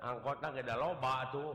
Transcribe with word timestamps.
angkot 0.00 0.40
ada 0.40 0.74
loba 0.80 1.28
tuh 1.28 1.52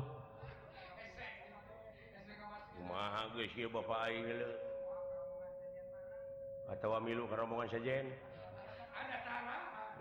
atau 6.66 6.98
milu 7.02 7.26
kerombongan 7.26 7.70
saja 7.70 8.06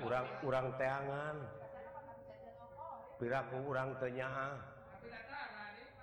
kurang-kurang 0.01 0.67
teangan 0.77 1.37
piraku 3.17 3.57
kurang 3.65 3.91
tenya 4.01 4.29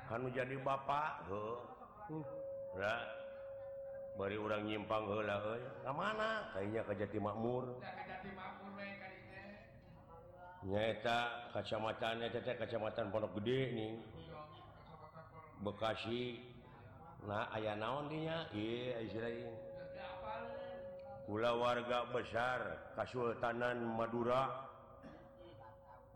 kamu 0.09 0.27
jadi 0.33 0.55
Bapak 0.59 1.29
bari 4.19 4.35
orang 4.35 4.67
nyimpang 4.67 5.07
ke 5.07 5.13
mana? 5.95 6.51
Kayaknya 6.51 6.81
kejati 6.83 7.17
makmur. 7.17 7.63
nyaeta 10.61 11.49
kacamatan 11.57 12.21
nyaeta 12.21 12.53
kacamatan 12.53 13.09
Pondok 13.09 13.41
Gede 13.41 13.59
nih 13.73 13.93
Bekasi. 15.61 16.41
Nah 17.25 17.53
ayah 17.53 17.77
naon 17.77 18.09
dinya 18.09 18.49
iya 18.53 18.97
istilahnya 19.05 19.53
kula 21.29 21.53
warga 21.53 22.09
besar 22.09 22.91
Kasultanan 22.97 23.77
Madura. 23.93 24.69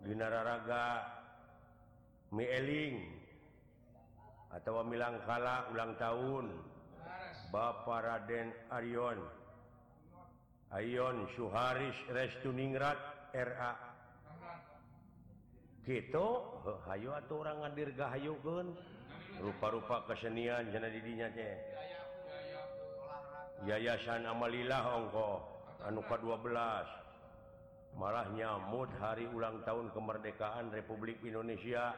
Dinararaga 0.06 1.02
Mieling 2.30 3.02
atau 4.54 4.82
milangkala 4.86 5.70
ulang 5.74 5.94
tahun. 5.98 6.46
Bapak 7.54 8.02
Raden 8.02 8.50
Aryon. 8.74 9.22
Ayon 10.74 11.30
Suharis 11.38 11.96
Restuningrat 12.12 12.98
RA 13.32 13.95
gitu. 15.86 16.28
Hayu 16.90 17.14
atau 17.14 17.46
orang 17.46 17.62
ngadirgahayukan 17.62 18.66
rupa-rupa 19.40 20.06
kesenian 20.10 20.70
jana 20.74 20.90
didinya 20.90 21.30
teh. 21.34 21.56
Yayasan 23.66 24.28
Amalilah 24.28 24.84
Hongko 24.84 25.56
Anuka 25.86 26.18
12 26.18 27.06
malah 27.96 28.28
nyamut 28.36 28.92
hari 29.00 29.24
ulang 29.32 29.64
tahun 29.64 29.94
kemerdekaan 29.94 30.74
Republik 30.74 31.22
Indonesia. 31.24 31.96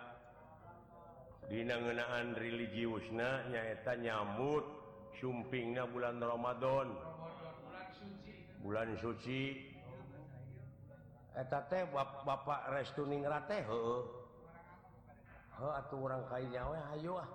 Dinangenaan 1.48 2.36
religiusna 2.36 3.48
nyaeta 3.48 3.96
nyamut 3.96 4.68
sumpingnya 5.18 5.88
bulan 5.88 6.20
Ramadan. 6.20 6.92
Bulan 8.60 9.00
suci. 9.00 9.77
teh 11.46 11.84
Bapak 12.26 12.74
restuning 12.74 13.22
rate 13.22 13.62
atau 15.58 15.98
orang 16.02 16.26
kainyawa 16.30 16.78
Ayo 16.98 17.22
ah. 17.22 17.30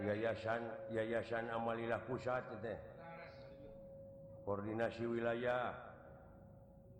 yayasan 0.00 0.62
Yayasan 0.92 1.48
Amalilah 1.48 2.00
pusat 2.04 2.44
teh 2.60 2.76
koordinasi 4.44 5.04
wilayah 5.08 5.72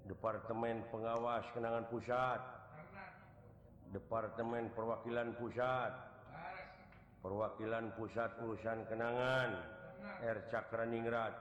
Departemen 0.08 0.88
pengawas 0.88 1.44
kenangan 1.52 1.84
pusat 1.92 2.40
Departemen 3.92 4.72
perwakilan 4.72 5.36
pusat 5.36 5.92
perwakilan 7.20 7.92
pusat 7.96 8.32
urusan 8.40 8.88
kenangan 8.88 9.52
Air 10.24 10.48
Cakraningrat 10.48 11.32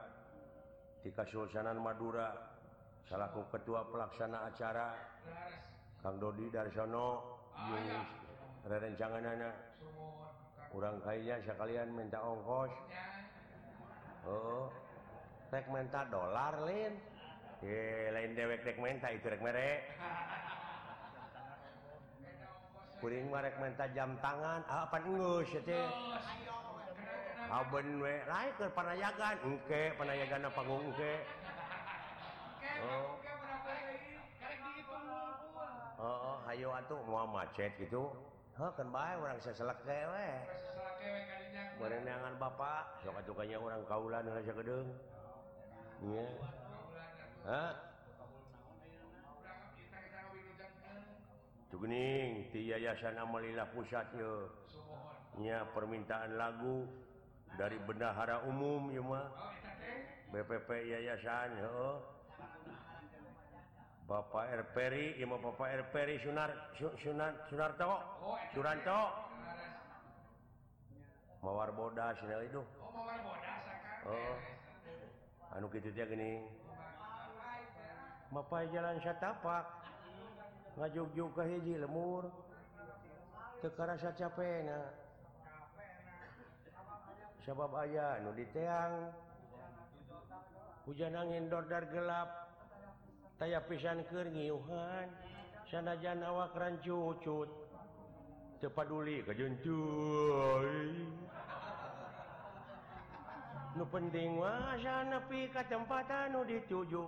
di 1.04 1.12
Kasulsanan 1.16 1.80
Madura. 1.80 2.49
salahku 3.08 3.46
ketua 3.54 3.88
pelaksana 3.88 4.52
acara 4.52 4.98
Kang 6.04 6.20
Dodi 6.20 6.52
Darsono 6.52 7.40
rencangan 8.68 9.24
anak 9.24 9.56
kurang 10.70 11.02
kayaknya 11.02 11.42
sekalian 11.44 11.90
minta 11.96 12.20
ongkos. 12.22 12.72
Oh 14.28 14.68
tek 15.50 15.66
menta 15.74 16.06
dolar 16.14 16.54
lain 16.62 16.94
lain 18.14 18.32
dewek 18.38 18.62
dek 18.62 18.78
menta 18.78 19.10
itu 19.10 19.26
rek 19.26 19.42
merek 19.42 19.82
kuring 23.00 23.32
merek 23.32 23.56
minta 23.58 23.88
jam 23.96 24.14
tangan. 24.20 24.62
Ah, 24.68 24.86
apa 24.86 24.98
ngus 25.08 25.50
ya 25.56 25.62
teh 25.64 25.88
Aben 27.50 27.98
we, 27.98 28.14
lain 28.30 28.54
ke 28.62 28.70
panayagan, 28.78 29.34
engke 29.42 29.98
panayagan 29.98 30.46
apa 30.54 30.62
oke. 30.70 31.14
Oh. 32.80 33.20
Oh, 36.00 36.18
oh. 36.32 36.38
Ayo 36.48 36.72
atuh 36.72 37.00
mua 37.04 37.28
macet 37.28 37.76
gitu. 37.78 38.12
Kan 38.60 38.92
baik 38.92 39.24
orang 39.24 39.40
saya 39.40 39.56
selak 39.56 39.80
cewek 39.88 40.44
berenangan 41.80 42.36
Bapak 42.36 43.00
soka 43.00 43.24
tukanya 43.24 43.56
orang 43.56 43.80
kaulan 43.88 44.28
raja 44.28 44.52
gedung 44.52 44.88
iya. 46.04 46.28
Yeah. 47.48 47.72
Cugening 51.70 52.52
ti 52.52 52.68
yayasan 52.68 53.16
Amalilah 53.16 53.70
pusatnya 53.72 54.52
nya 55.40 55.64
permintaan 55.72 56.36
lagu 56.36 56.84
dari 57.56 57.80
bendahara 57.80 58.44
umum 58.44 58.92
cuma 58.92 59.32
oh, 59.32 59.54
BPP 60.36 60.68
yayasan 60.92 61.56
heeh 61.64 61.98
Bapak 64.10 64.50
R. 64.50 64.66
Perry 64.74 65.22
Ima 65.22 65.38
Bapak 65.38 65.70
R. 65.70 65.86
Perry 65.94 66.18
Sunar 66.26 66.50
Sunar 66.98 67.46
Sunarto. 67.46 67.86
Oh, 68.26 68.34
Suranto. 68.58 69.00
Mawar 71.46 71.70
bodas 71.78 72.18
Sinel 72.18 72.50
itu 72.50 72.58
oh, 72.58 72.90
mawar 72.90 73.22
bodas 73.22 73.62
oh. 74.10 74.36
anu 75.54 75.70
gitu 75.70 75.94
dia 75.94 76.10
gini. 76.10 76.42
Bapak 78.34 78.74
jalan 78.74 78.98
satapak. 79.06 79.70
Ngajug-jug 80.82 81.30
ke 81.38 81.44
hiji 81.46 81.78
lemur. 81.78 82.34
Kekarasa 83.62 84.10
capena 84.18 84.90
sebab 87.46 87.70
ayah 87.86 88.18
nu 88.26 88.34
diteang. 88.34 89.14
Hujan 90.90 91.14
angin 91.14 91.46
dordar 91.46 91.86
gelap. 91.94 92.49
taya 93.40 93.64
pisan 93.64 94.04
kenyiuhan 94.12 95.08
sanajan 95.72 96.20
awak 96.28 96.52
rancucut. 96.60 97.48
Cepaduli 98.60 99.24
kejencu 99.24 99.80
nu 103.80 103.88
penting 103.88 104.36
wah 104.36 104.76
nepi 105.08 105.48
pi 105.48 105.54
katempatan 105.56 106.36
nu 106.36 106.44
dituju. 106.44 107.08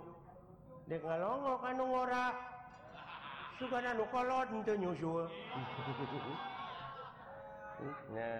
Dek 0.88 1.04
ngalongo 1.04 1.60
kanu 1.60 1.84
ngora 1.92 2.32
sugana 3.60 3.92
nanu 3.92 4.08
kolot 4.08 4.48
ente 4.48 4.72
nyusul. 4.80 5.28
Nya 8.14 8.38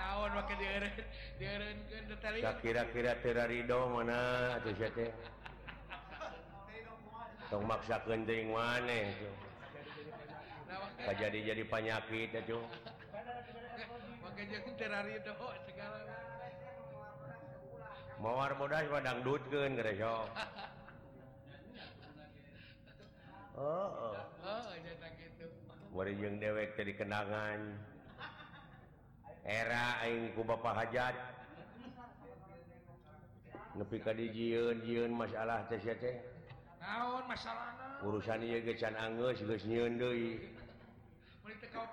naon 0.00 0.32
makin 0.32 0.56
dieren 0.56 0.92
dieren 1.36 1.76
ke 1.92 1.98
detail 2.08 2.56
kira-kira 2.64 3.12
terari 3.20 3.60
do 3.68 3.84
mana 3.92 4.56
sia 4.64 4.88
teh? 4.96 5.12
tong 7.48 7.64
maksakan 7.64 8.28
ding 8.28 8.52
maneh 8.52 9.12
jadi 11.08 11.38
jadi 11.40 11.62
penyakit 11.64 12.30
itu? 12.36 12.60
Mawar 18.18 18.52
muda 18.58 18.82
padang 18.86 19.18
dutkeun 19.24 19.72
gereja 19.78 20.26
oh, 23.56 23.90
oh. 24.12 24.14
Bari 25.88 26.14
jeung 26.20 26.38
dewek 26.38 26.78
teh 26.78 26.86
dikenangan. 26.86 27.58
era 29.48 30.04
aing 30.04 30.36
ku 30.36 30.44
Bapak 30.44 30.76
Hajat. 30.84 31.16
Nepi 33.80 33.96
ka 34.04 34.12
dijieun 34.12 34.84
jieun 34.84 35.10
masalah 35.16 35.64
teh 35.72 35.80
sia 35.80 35.96
teh. 35.96 36.37
naon 36.80 37.24
masalah 37.28 37.74
urusan 38.02 38.42
ieu 38.42 38.62
ge 38.62 38.74
can 38.78 38.94
angeus 38.94 39.38
geus 39.42 39.64
nyieun 39.66 39.98
deui. 39.98 40.38
Mun 41.44 41.54
teu 41.60 41.70
kaob 41.74 41.90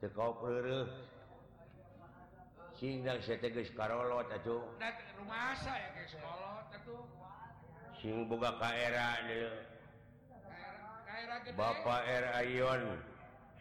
teu 0.00 0.10
kaob 0.14 0.36
reureuh. 0.46 0.86
Sing 2.78 3.04
dang 3.04 3.20
sete 3.22 3.50
geus 3.50 3.70
karolot 3.74 4.30
atuh. 4.30 4.62
Da 4.78 4.94
rumasa 5.18 5.72
ya 5.74 5.88
geus 5.98 6.14
kolot 6.22 6.68
atuh. 6.78 7.02
Sing 8.00 8.28
boga 8.30 8.54
kaera 8.62 9.18
deui 9.26 9.70
gede. 11.44 11.56
Bapak 11.56 12.02
R 12.06 12.24
Ayon 12.42 12.82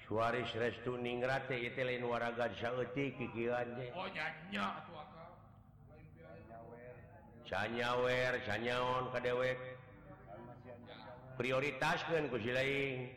Suaris 0.07 0.49
Restu 0.55 0.97
Ningrat 0.97 1.47
teh 1.47 1.59
ieu 1.59 1.85
lain 1.85 2.03
waraga 2.03 2.49
saeutik 2.57 3.17
kikian 3.17 3.67
teh. 3.77 3.89
Oh 3.93 4.07
nyanya 4.09 4.83
atuh 4.83 4.95
akal. 5.01 5.29
Canyawer 7.49 8.33
canyaon 8.45 9.03
kadewek. 9.13 9.59
prioritaskan 11.39 12.27
kusi 12.27 12.51
lain. 12.51 13.07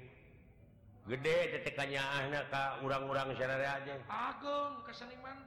Gede 1.02 1.58
tetekannya 1.58 1.98
anak 1.98 2.46
Ka 2.54 2.78
urang-urang 2.86 3.34
syara 3.34 3.58
aja. 3.58 3.98
Agung 4.06 4.86
keseniman 4.86 5.42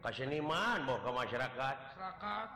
keseniman 0.00 0.88
mau 0.88 0.96
ke 1.04 1.10
masyarakat. 1.12 1.76
Masyarakat. 1.92 2.48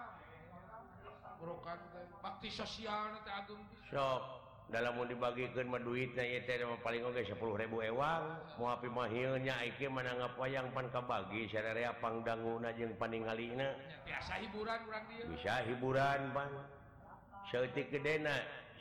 Bakti 2.24 2.48
sosial 2.48 3.20
Agung 3.28 3.60
sok 3.92 4.40
dalam 4.72 4.96
mau 4.96 5.04
dibagikan 5.04 5.66
duitnya 5.82 6.24
paling 6.80 7.04
oke 7.04 7.20
10.000 7.20 7.36
ewang. 7.92 8.24
Mau 8.56 8.72
api 8.72 8.88
mahilnya 8.88 9.60
iki 9.68 9.92
mana 9.92 10.16
ngapayang 10.16 10.72
pan 10.72 10.88
kabagi 10.88 11.48
syararia 11.52 11.92
pangdangun 12.00 12.64
aja 12.64 12.88
yang 12.88 12.96
paningalina 12.96 13.76
biasa 14.08 14.40
hiburan 14.40 14.78
kurang 14.88 15.04
dia 15.12 15.24
bisa 15.28 15.54
hiburan 15.68 16.20
pan. 16.32 16.48
Seutik 17.52 17.92
gedena 17.92 18.36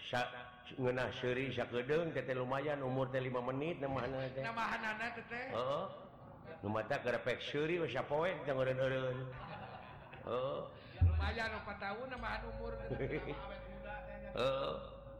Sa 0.07 0.48
ngenah 0.77 1.09
Syri 1.17 1.49
teh 1.49 2.21
teh 2.21 2.35
lumayan 2.37 2.83
umur 2.85 3.09
teh 3.09 3.17
5 3.17 3.49
menit 3.49 3.81
nama 3.81 4.05
anak 4.05 4.37
teh. 4.37 4.43
Nama 4.45 4.63
teh 5.17 5.25
teh. 5.25 5.47
Heeh. 5.55 5.85
Nu 6.59 6.67
mata 6.69 6.99
kerepek 6.99 7.39
seuri 7.41 7.79
wis 7.79 7.95
sapoe 7.95 8.29
teh 8.45 8.53
ngeureun-eureun 8.53 9.17
heeh. 10.27 10.59
Lumayan 11.01 11.49
4 11.63 11.79
tahun 11.79 12.05
nama 12.13 12.29
umur 12.53 12.73
heeh. 14.37 14.73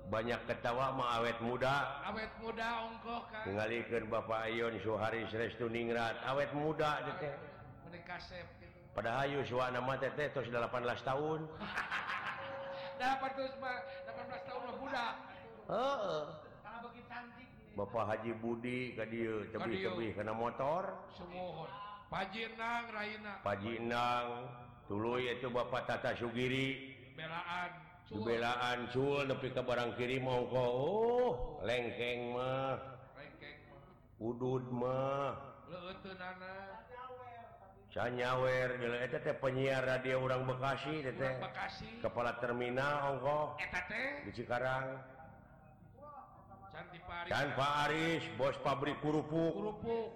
Banyak 0.10 0.42
ketawa 0.50 0.90
mah 0.98 1.22
awet 1.22 1.38
muda. 1.38 2.02
Awet 2.10 2.34
muda 2.42 2.68
ongkoh 2.90 3.22
kan 3.30 3.45
ngalikeun 3.45 4.10
Bapak 4.10 4.50
Ayon 4.50 4.74
Suharis 4.81 5.30
Restu 5.30 5.69
Ningrat. 5.69 6.18
Awet 6.25 6.50
muda 6.57 7.06
teh 7.18 7.34
menikasep 7.90 8.45
padahal 8.98 9.30
hayu 9.30 9.45
suana 9.45 9.80
mah 9.80 10.02
teh 10.02 10.10
tos 10.34 10.50
18 10.50 10.60
tahun. 11.06 11.40
18 13.00 13.24
tahun 14.44 14.62
mah 14.66 14.75
budak 14.75 15.29
Bapak 17.77 18.04
Haji 18.10 18.33
Budi 18.42 18.98
tadi 18.98 19.30
karena 20.18 20.33
motor. 20.33 20.98
Pajinang 22.10 22.89
Pajinang 23.45 24.50
dulu 24.89 25.21
yaitu 25.21 25.45
Bapak 25.54 25.86
Tata 25.86 26.18
Sugiri. 26.18 26.98
Belaan 28.10 28.89
cul. 28.89 29.30
Tapi 29.30 29.48
ke 29.54 29.62
barang 29.62 29.94
kiri 29.94 30.18
mau 30.18 30.50
kau 30.50 30.74
oh, 30.74 31.30
lengkeng 31.62 32.33
mah. 32.33 32.81
Udud 34.18 34.66
mah. 34.74 35.38
Sanyawer 37.89 38.69
penyiar 39.42 39.81
radio 39.81 40.21
orang 40.21 40.45
Bekasi, 40.45 41.01
orang 41.01 41.42
Bekasi. 41.42 41.89
kepala 42.06 42.38
terminal 42.38 42.94
Hongko 43.01 43.57
di 44.25 44.31
Cikarang. 44.33 45.19
dan 47.30 47.48
Pak 47.54 47.72
Aris 47.88 48.24
bos 48.38 48.56
pabrik 48.66 48.98
kurupuk 49.04 50.16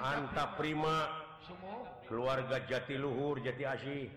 Anta 0.00 0.56
Prima. 0.56 1.20
Semua. 1.44 1.84
Keluarga 2.08 2.56
Jatiluhur 2.64 3.36
Jati 3.44 3.64
Asih. 3.68 4.08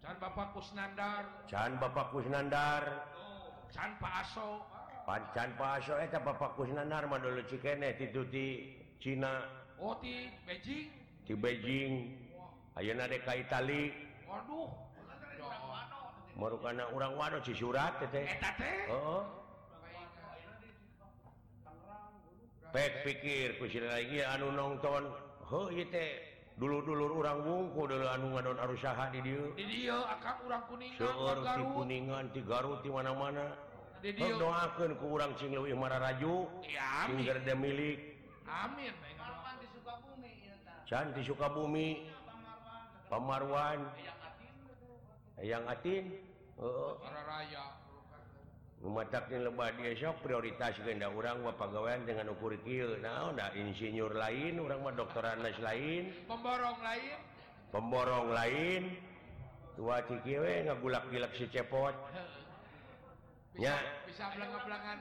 Can 0.00 0.16
Bapak 0.16 0.56
Kusnandar. 0.56 1.22
Can 1.46 1.76
Bapak 1.76 2.08
Kusnandar. 2.10 2.82
Oh, 3.12 3.52
Can 3.68 4.00
Pak 4.00 4.12
Aso. 4.24 4.64
Pancan 5.04 5.50
Pak 5.60 5.70
Aso 5.82 5.94
eta 6.00 6.18
Bapak 6.24 6.56
Kusnandar 6.56 7.04
mah 7.04 7.20
dulu 7.20 7.44
cikene 7.46 7.92
ti 8.00 8.08
di 8.08 8.46
Cina. 8.96 9.44
Oh 9.76 9.98
ti 10.00 10.32
Beijing. 10.48 10.88
Ti 11.28 11.32
Beijing. 11.36 11.94
Ayeuna 12.80 13.04
DKI 13.04 13.44
Itali. 13.44 13.92
Waduh. 14.24 14.72
Marukana 16.32 16.88
urang 16.96 17.20
wado 17.20 17.44
cisurat 17.44 18.00
teh. 18.08 18.24
Eta 18.24 18.50
teh. 18.56 18.88
Heeh. 18.88 19.41
pek 22.72 23.04
pikir 23.04 23.60
kusil 23.60 23.84
lagi 23.84 24.24
anu 24.24 24.48
nonton 24.48 25.12
ho 25.44 25.68
dulu-dulur 26.56 27.24
orang 27.24 27.38
wungku 27.44 27.88
dulu 27.88 28.06
anu 28.08 28.36
ngadon 28.36 28.58
arusaha 28.60 29.08
di 29.12 29.20
dieu. 29.24 29.52
Di 29.56 29.64
dieu 29.64 30.00
akak 30.04 30.44
urang 30.44 30.64
kuningan 30.68 31.00
seueur 31.00 31.38
ti 31.40 31.62
kuningan 31.64 32.24
ti 32.32 32.40
garut 32.44 32.80
ti 32.84 32.88
mana-mana. 32.92 33.56
Di 34.00 34.12
doakeun 34.16 34.98
ku 35.00 35.16
urang 35.16 35.32
cing 35.38 35.52
leuwih 35.52 35.76
mararaju. 35.76 36.48
Ya 36.64 37.08
amin. 37.08 37.24
Cing 37.24 37.56
milik. 37.60 37.98
Amin. 38.48 38.92
Pamarwan 39.00 39.54
di 39.60 39.66
Sukabumi 39.72 40.30
ieu 40.44 40.56
can 40.88 41.06
di 41.16 41.22
Sukabumi. 41.24 41.88
Pamarwan. 43.08 43.80
Hayang 43.92 44.20
Atin 44.24 44.52
Hayang 45.40 45.64
Atin. 45.68 46.04
Heeh 46.60 46.92
mararaya. 47.00 47.81
memataknya 48.82 49.46
dia 49.78 49.94
sok 49.94 50.26
prioritas 50.26 50.74
genda 50.82 51.06
orang 51.06 51.38
wa 51.46 51.54
pegawaian 51.54 52.02
dengan 52.02 52.34
ukur 52.34 52.58
kieu 52.66 52.98
nah, 52.98 53.30
nah 53.30 53.54
insinyur 53.54 54.10
lain 54.10 54.58
orang 54.58 54.82
mah 54.82 54.94
dokteran 54.98 55.38
lain. 55.38 56.10
Pemborong 56.26 56.78
lain. 56.82 57.18
Pemborong 57.70 58.28
lain. 58.34 58.82
Tua 59.78 60.02
cikiwe 60.04 60.66
ngagulak-gilak 60.66 61.32
si 61.38 61.46
cepot. 61.48 61.94
Ya. 63.56 63.78
bisa 64.08 64.32
belang-belangan 64.34 64.96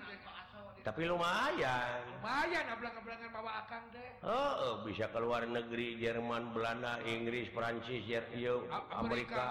tapi 0.81 1.05
lumayan. 1.05 2.01
Lumayan 2.17 2.65
belang-belangan 2.73 3.29
bawa 3.29 3.51
akang 3.65 3.85
deh. 3.93 4.09
Oh, 4.25 4.53
oh 4.65 4.73
bisa 4.81 5.05
keluar 5.13 5.45
negeri 5.45 6.01
Jerman 6.01 6.57
Belanda 6.57 6.97
Inggris 7.05 7.53
Prancis 7.53 8.01
Jer 8.09 8.25
Amerika, 8.33 8.65
Amerika. 8.97 9.45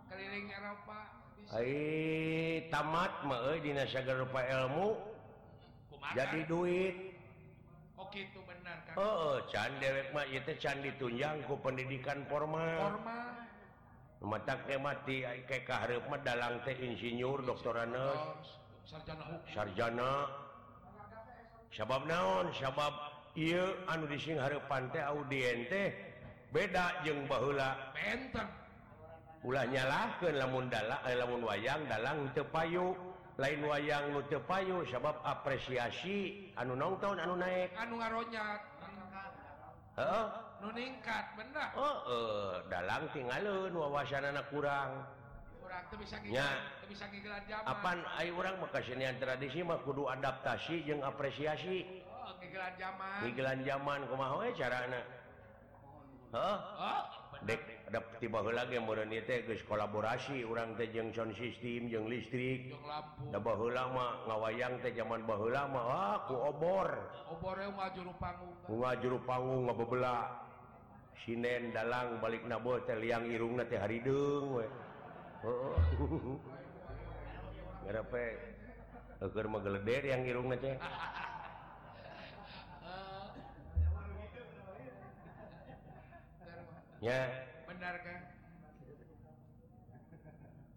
keliling 0.08 0.48
Eropa 0.52 1.00
Hai 1.48 2.68
tamat 2.68 3.24
Dinasyagarpa 3.64 4.42
ilmu. 4.52 5.00
Kumakan. 5.88 6.12
jadi 6.12 6.40
duit. 6.44 6.96
Oh, 7.96 8.04
Oke 8.04 8.28
itu 8.28 8.40
benar 8.44 8.78
oh, 9.00 9.40
can 9.48 9.72
dewek 9.80 10.12
mah 10.12 10.28
itu 10.28 10.52
can 10.60 10.84
ditunjang 10.84 11.40
ku 11.48 11.56
pendidikan 11.64 12.28
formal. 12.28 13.00
Mata 14.20 14.60
mati 14.76 15.24
dalang 16.20 16.60
teh 16.68 16.76
insinyur 16.76 17.48
doktoran 17.48 17.96
oh, 17.96 18.36
sarjana 18.84 19.24
hukum. 19.32 19.48
Sarjana. 19.56 20.14
Sabab 21.72 22.04
naon? 22.12 22.52
Sabab 22.60 22.92
ieu 23.40 23.72
anu 23.88 24.04
dising 24.12 24.36
teh 24.92 25.04
audien 25.04 25.64
teh 25.72 25.96
beda 26.52 27.08
jeung 27.08 27.24
baheula. 27.24 27.96
Penten 27.96 28.67
nyalah 29.46 30.18
lamun 30.22 30.66
dalam 30.70 31.00
eh, 31.06 31.16
lamun 31.18 31.42
wayang 31.46 31.82
dalam 31.86 32.30
payu. 32.52 32.96
Lain 33.38 33.62
wayang 33.70 34.18
nutepayu 34.18 34.82
sabab 34.90 35.22
apresiasi 35.22 36.50
anu 36.58 36.74
nonton 36.74 37.22
anu 37.22 37.38
naik 37.38 37.70
anu 37.78 38.02
ngaronyak 38.02 38.66
uh, 39.94 40.26
nuningkat 40.58 41.26
benar. 41.38 41.70
Oh, 41.78 41.98
uh, 42.10 42.54
dalam 42.66 43.06
tinggalun 43.14 43.70
wawasan 43.78 44.26
anak 44.26 44.50
kurang 44.50 45.06
kapan 47.62 47.98
Ayu 48.18 48.34
orang 48.42 48.58
makasinian 48.58 49.22
tradisi 49.22 49.62
mah 49.62 49.78
kudu 49.86 50.10
adaptasi 50.10 50.82
jeung 50.90 51.06
apresiasi. 51.06 51.86
Oh, 52.10 52.34
zaman 52.74 53.62
zaman 53.62 54.00
ke 54.02 54.16
cara 54.58 54.78
anak 54.90 55.06
huh? 56.34 56.58
oh, 56.82 57.04
dek. 57.46 57.77
tiba 58.20 58.44
lagi 58.44 58.76
kolaborasi. 59.64 60.44
Orang 60.44 60.76
tejeng 60.76 61.16
sound 61.16 61.32
system 61.40 61.88
jeung 61.88 62.12
listrik. 62.12 62.76
Lama 63.32 64.08
ngawayang 64.28 64.80
teh 64.84 64.92
zaman 64.92 65.24
mah 65.24 65.40
ah, 65.40 65.48
lama 65.48 65.82
aku 66.20 66.36
obor. 66.36 66.90
E 68.68 68.90
Juru 69.00 69.20
panggung 69.24 69.72
ngabebela. 69.72 70.18
Sinen 71.24 71.74
dalang 71.74 72.20
balik 72.20 72.44
nabo 72.46 72.80
teh 72.84 72.96
liang 73.00 73.26
irung 73.28 73.58
teh 73.64 73.80
hari 73.80 74.04
deng 74.04 74.60
geleder 79.64 80.04
yang 80.04 80.22
irung 80.28 80.52
teh. 80.60 80.76
Ya 86.98 87.30
benarkah? 87.78 88.20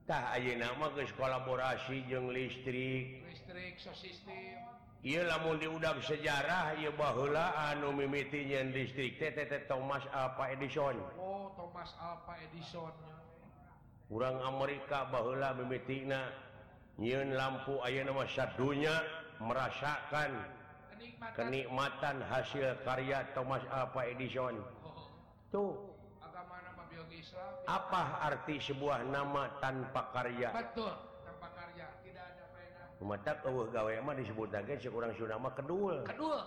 Tah 0.04 0.36
ayeuna 0.36 0.74
mah 0.76 0.90
geus 0.92 1.14
kolaborasi 1.16 2.04
jeung 2.10 2.28
listrik. 2.34 3.24
Listrik 3.24 3.80
sosistem 3.80 4.60
ieu 5.00 5.24
lamun 5.24 5.56
diudang 5.56 5.96
sejarah 6.04 6.76
ieu 6.76 6.92
baheula 6.92 7.56
anu 7.72 7.96
mimiti 7.96 8.44
listrik 8.74 9.16
teh 9.16 9.32
teh 9.32 9.64
Thomas 9.64 10.04
Alva 10.12 10.52
Edison. 10.52 10.98
Oh 11.16 11.54
Thomas 11.56 11.94
Alva 11.96 12.36
Edison. 12.42 12.92
Kurang 14.10 14.42
Amerika 14.44 15.08
baheula 15.08 15.56
mimitina 15.56 16.34
nyiun 17.00 17.32
lampu 17.32 17.80
ayeuna 17.80 18.12
mah 18.12 18.28
sadunya 18.28 18.92
merasakan 19.40 20.36
kenikmatan. 21.38 22.20
hasil 22.28 22.76
karya 22.82 23.24
Thomas 23.32 23.62
Alva 23.70 24.04
Edison. 24.10 24.58
Oh. 24.82 25.06
Tuh 25.54 25.89
Islam 27.20 27.52
apa 27.68 28.02
arti 28.24 28.56
sebuah 28.64 29.04
nama 29.12 29.52
tanpa 29.60 30.08
karya? 30.16 30.48
Betul 30.56 30.94
tanpa 31.22 31.48
karya. 31.52 31.86
Tidak 32.00 32.24
ada 32.24 32.44
faedah. 32.56 33.04
Mata 33.04 33.32
eueuh 33.44 33.68
gawe 33.68 33.92
mah 34.00 34.14
disebut 34.16 34.48
lagi 34.48 34.80
sekurang 34.80 35.12
urang 35.12 35.20
sudah 35.20 35.36
mah 35.36 35.52
kedul. 35.52 35.96
Kedul. 36.08 36.40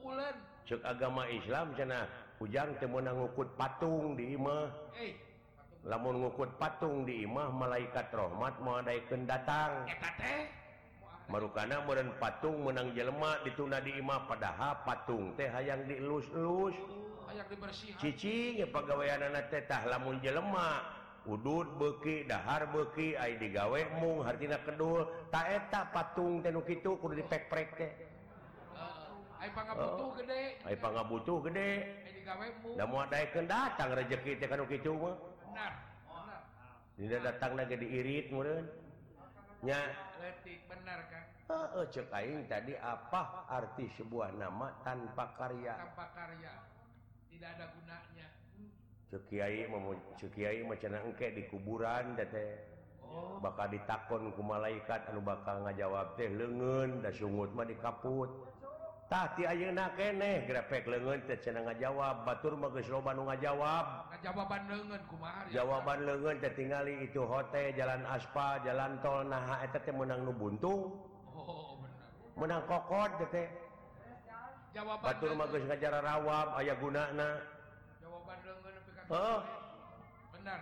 Kuulan 0.00 0.36
cek 0.64 0.80
agama 0.80 1.28
Islam 1.28 1.76
cenah 1.76 2.08
ujang 2.40 2.72
teu 2.80 2.88
meunang 2.88 3.20
ngukut 3.20 3.52
patung 3.60 4.16
di 4.16 4.32
imah. 4.32 4.72
Eh 4.96 5.12
lamun 5.84 6.24
ngukut 6.24 6.60
patung 6.60 7.08
di 7.08 7.24
imah 7.24 7.48
malaikat 7.52 8.12
rahmat 8.12 8.54
mau 8.64 8.80
adaikeun 8.80 9.24
datang. 9.28 9.84
Eta 9.88 10.10
teh. 10.16 10.44
Marukana 11.30 11.84
meureun 11.86 12.10
patung 12.18 12.66
menang 12.66 12.90
jelema 12.90 13.38
dituna 13.46 13.78
di 13.78 13.94
imah 13.96 14.26
padahal 14.26 14.82
patung 14.82 15.36
teh 15.38 15.46
hayang 15.46 15.86
dielus-elus. 15.86 16.74
cicing 18.00 18.64
pegawaian 18.70 19.30
anak 19.30 19.50
tetah 19.52 19.86
lamun 19.86 20.18
jelemak 20.18 21.00
udud 21.28 21.68
beki 21.76 22.24
dahar 22.24 22.64
beki 22.72 23.16
ay 23.16 23.36
digawe 23.36 23.80
mung 24.00 24.24
hartina 24.24 24.56
kedul. 24.64 25.04
Taeta 25.28 25.86
patung 25.92 26.40
tenuk 26.40 26.66
itu 26.66 26.96
kudu 26.96 27.20
dipek-prek 27.20 27.68
teh. 27.76 27.92
Eh, 27.92 29.44
ay 29.44 29.48
oh, 29.48 29.52
pangabutuh 29.52 30.10
gede. 30.16 30.42
ay 30.64 30.76
pangabutuh 30.80 31.38
gede. 31.44 31.70
Da 32.78 32.84
moal 32.86 33.10
daekeun 33.10 33.46
datang 33.50 33.92
rezeki 33.92 34.40
teh 34.40 34.48
kanu 34.48 34.64
kitu 34.64 34.96
mah. 34.96 35.16
Benar 35.50 35.72
Dina 37.00 37.16
datang 37.20 37.56
lagi 37.56 37.80
diirit 37.80 38.28
meureun. 38.28 38.66
Nya. 39.64 39.80
Leutik 40.20 40.68
bener 40.68 41.00
kan 41.08 41.24
heeh 41.50 41.84
cek 41.90 42.06
aing 42.14 42.46
tadi 42.46 42.78
apa 42.78 43.50
arti 43.50 43.90
sebuah 43.98 44.30
nama 44.38 44.70
tanpa 44.86 45.34
karya? 45.34 45.74
Tanpa 45.74 46.06
karya. 46.14 46.52
tidak 47.40 47.56
ada 47.56 47.66
gunanya. 47.72 48.28
Kyai 49.32 49.64
Kyai 50.28 50.60
macam 50.60 50.92
engke 50.92 51.32
di 51.32 51.48
kuburan 51.48 52.12
dete 52.12 52.60
oh. 53.00 53.40
bakal 53.40 53.72
ditakon 53.72 54.28
ku 54.36 54.44
malaikat 54.44 55.08
anu 55.08 55.24
bakal 55.24 55.64
ngajawab 55.64 56.20
teh 56.20 56.28
lengen 56.28 57.00
da 57.00 57.08
sungut 57.08 57.48
mah 57.56 57.64
dikaput. 57.64 58.28
Tah 59.08 59.32
ti 59.32 59.48
ayeuna 59.48 59.88
keneh 59.96 60.44
grepek 60.44 60.84
leungeun 60.84 61.24
lengen 61.24 61.40
cenah 61.40 61.64
ngajawab. 61.64 62.28
Batur 62.28 62.60
mah 62.60 62.76
geus 62.76 62.92
loba 62.92 63.16
nu 63.16 63.24
ngajawab. 63.24 63.86
Jawaban 64.20 64.62
lengen 64.68 65.00
kumaha 65.08 65.40
jawaban 65.48 65.98
lengen 66.04 66.36
tertingali 66.44 67.08
itu 67.08 67.24
hotel 67.24 67.72
jalan 67.72 68.04
aspal 68.04 68.60
jalan 68.68 69.00
tol 69.00 69.24
nah 69.24 69.64
nu 70.28 70.32
buntung. 70.36 70.92
Oh, 71.32 71.80
menang 72.36 72.68
kokot 72.68 73.16
teh. 73.32 73.48
Jawaban 74.70 75.02
Batur 75.02 75.34
geus 75.34 75.64
ngajar 75.66 75.94
rawab 75.98 76.54
aya 76.54 76.74
gunana. 76.78 77.42
Jawaban 77.98 78.38
leungeun 78.46 78.72
nepi 78.78 78.90
ka 78.94 79.02
Heeh. 79.10 79.40
benar. 80.30 80.60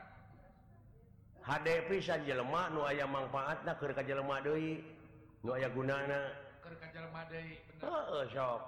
Hade 1.45 1.75
pisan 1.93 2.25
jelema 2.25 2.73
nu 2.73 2.89
aya 2.89 3.05
manfaatna 3.05 3.77
keur 3.77 3.93
ka 3.93 4.01
jelema 4.01 4.41
deui. 4.41 4.81
Nu 5.45 5.53
aya 5.53 5.69
gunana. 5.69 6.33
Keur 6.65 6.75
ka 6.81 6.89
jelema 6.89 7.21
deui 7.29 7.61
bener 7.69 7.85
heeh 7.85 8.25
sok. 8.33 8.63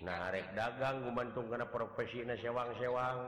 Nah 0.00 0.32
rek 0.32 0.48
dagang. 0.56 1.04
gumantung 1.04 1.46
kana 1.52 1.68
profesina 1.68 2.32
sewang-sewang. 2.40 3.18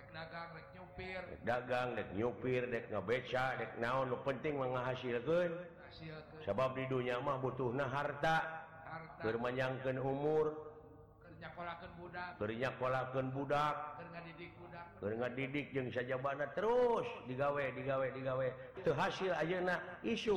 Rek 0.00 0.08
dagang 0.16 0.48
rek 0.56 0.66
nyupir. 0.72 1.20
Rek 1.28 1.40
dagang 1.44 1.88
rek 1.92 2.08
nyupir 2.16 2.62
rek 2.72 2.84
ngabeca 2.88 3.44
rek 3.60 3.72
naon 3.84 4.08
nu 4.08 4.16
penting 4.24 4.56
menghasilkeun 4.56 5.52
ngahasilkeun. 5.52 6.40
Sabab 6.48 6.72
di 6.72 6.88
dunya 6.88 7.20
mah 7.20 7.36
butuhna 7.36 7.84
harta. 7.84 8.63
menyangkan 9.32 9.96
umur. 9.96 10.52
Bernyakolken 12.36 13.28
budak. 13.32 13.76
Ber 15.04 15.12
didik 15.36 15.68
yang 15.76 15.92
saja 15.92 16.16
bana 16.16 16.48
terus 16.56 17.04
digawe 17.28 17.64
digawe 17.76 18.06
digawe. 18.16 18.48
Teu 18.80 18.96
hasil 18.96 19.36
ayeuna 19.36 19.76
itu 20.00 20.36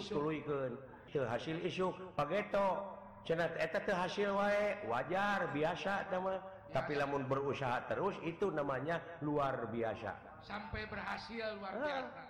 hasil 1.23 1.63
isuk 1.63 1.95
pageto. 2.19 2.83
Cenah 3.23 3.47
eta 3.59 3.79
teu 3.83 3.95
hasil 3.95 4.31
wae 4.35 4.79
wajar 4.87 5.51
biasa 5.51 6.07
nama 6.11 6.39
tapi 6.71 6.99
lamun 6.99 7.27
berusaha 7.27 7.87
terus 7.87 8.15
itu 8.23 8.51
namanya 8.51 8.99
luar 9.23 9.71
biasa. 9.71 10.15
Sampai 10.43 10.87
berhasil 10.87 11.59
luar 11.59 11.75
ah. 11.75 11.83
biasa. 11.83 12.23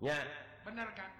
Ya. 0.00 0.16
Bener 0.64 0.88
kan? 0.96 1.19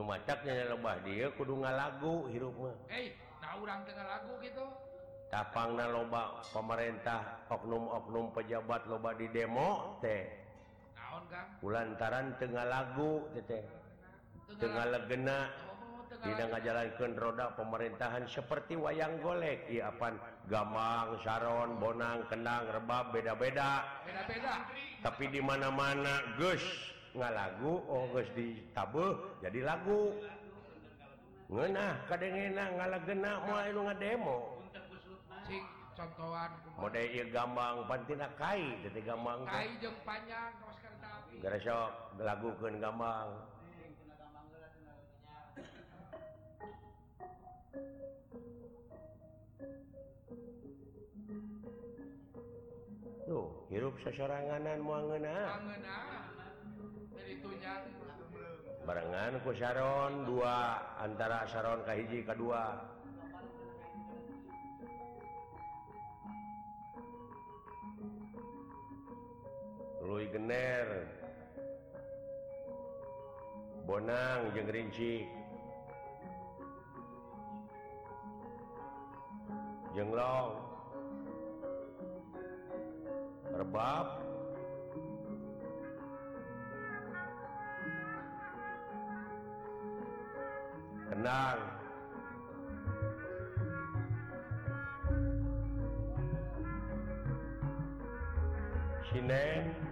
macetnya 0.00 0.72
lebah 0.72 1.04
dia 1.04 1.28
kudu 1.36 1.60
nga 1.60 1.76
lagu 1.76 2.24
hirup 2.32 2.56
hey, 2.88 3.12
nah 3.44 3.60
lagu 3.60 4.32
gitu. 4.40 4.64
Tapang 5.32 5.80
na 5.80 5.88
loba 5.88 6.44
pemerintah 6.52 7.40
oknum-oknum 7.48 8.36
pejabat 8.36 8.84
loba 8.84 9.16
di 9.16 9.28
demo 9.32 9.96
teh. 10.04 10.28
Lantaran 11.64 12.36
Tengah 12.36 12.68
lagu 12.68 13.28
Tengah 14.60 14.86
legena 14.92 15.48
tidak 16.20 16.52
ngajalankan 16.52 17.12
roda 17.16 17.46
pemerintahan 17.56 18.28
seperti 18.28 18.76
wayang 18.76 19.24
golek. 19.24 19.64
Iapan 19.72 20.20
Gamang 20.52 21.16
Sharon 21.24 21.80
Bonang 21.80 22.28
Kenang 22.28 22.68
rebab 22.68 23.16
beda-beda. 23.16 23.88
Tapi 25.00 25.32
dimana-mana 25.32 26.36
Gus 26.36 26.91
nggak 27.12 27.32
lagu 27.32 27.72
oh, 27.88 28.08
August 28.08 28.32
di 28.32 28.56
tabuh 28.72 29.38
jadi 29.44 29.60
lagu. 29.64 30.12
Ngenah 31.52 32.08
kadengena 32.08 32.64
ngalah 32.80 33.00
genak 33.04 33.36
mulai 33.44 33.68
lu 33.76 33.84
demo 34.00 34.62
contohan. 36.02 36.50
Mode 36.80 37.02
gampang 37.30 37.76
pantina 37.86 38.28
kai 38.34 38.64
jadi 38.82 39.00
gampang 39.06 39.44
panjang 40.02 40.50
gara 41.38 41.58
sok 41.62 41.90
lagukan 42.18 42.74
gampang 42.82 43.28
tuh 53.28 53.48
hirup 53.70 53.94
sesoranganan 54.02 54.78
mau 54.82 55.00
ngenah 55.06 55.46
ngenah 55.70 56.41
itunya 57.32 57.74
barengan 58.82 59.40
ku 59.40 59.54
Sharon 59.56 60.26
dua 60.28 60.80
antara 61.00 61.48
Sharon 61.48 61.80
Kahiji 61.86 62.26
K2 62.26 62.44
Lui 70.02 70.26
Gener. 70.28 71.08
Bonang 73.86 74.50
jeung 74.50 74.66
Rinci. 74.66 75.24
Jenglong 79.94 80.58
rebab. 83.54 84.31
kenang 91.12 91.60
Sinen 99.12 99.91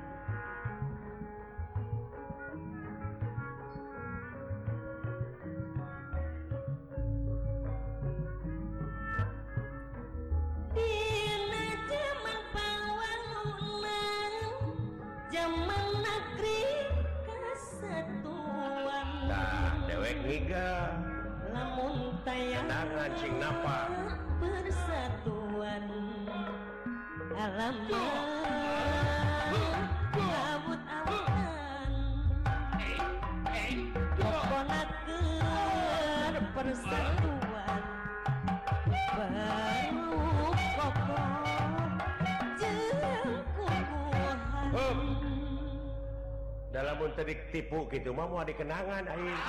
ditipu 47.60 47.84
gitu 47.92 48.16
mah 48.16 48.24
mau 48.24 48.40
dikenangan 48.40 49.04
aing 49.04 49.36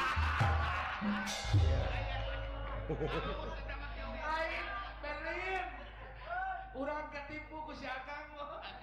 Aing 4.21 4.67
Berlin. 4.99 5.65
Urang 6.75 7.07
ketipu 7.07 7.55
ku 7.63 7.71
si 7.71 7.87
Akang 7.87 8.27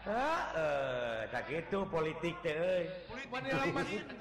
Heeh, 0.09 1.29
tak 1.29 1.45
gitu 1.53 1.85
politik 1.93 2.41
teh 2.41 2.57
euy. 2.57 2.89
Politik 3.05 3.29
bade 3.29 3.53
lapas 3.53 3.85
kitu 3.93 4.17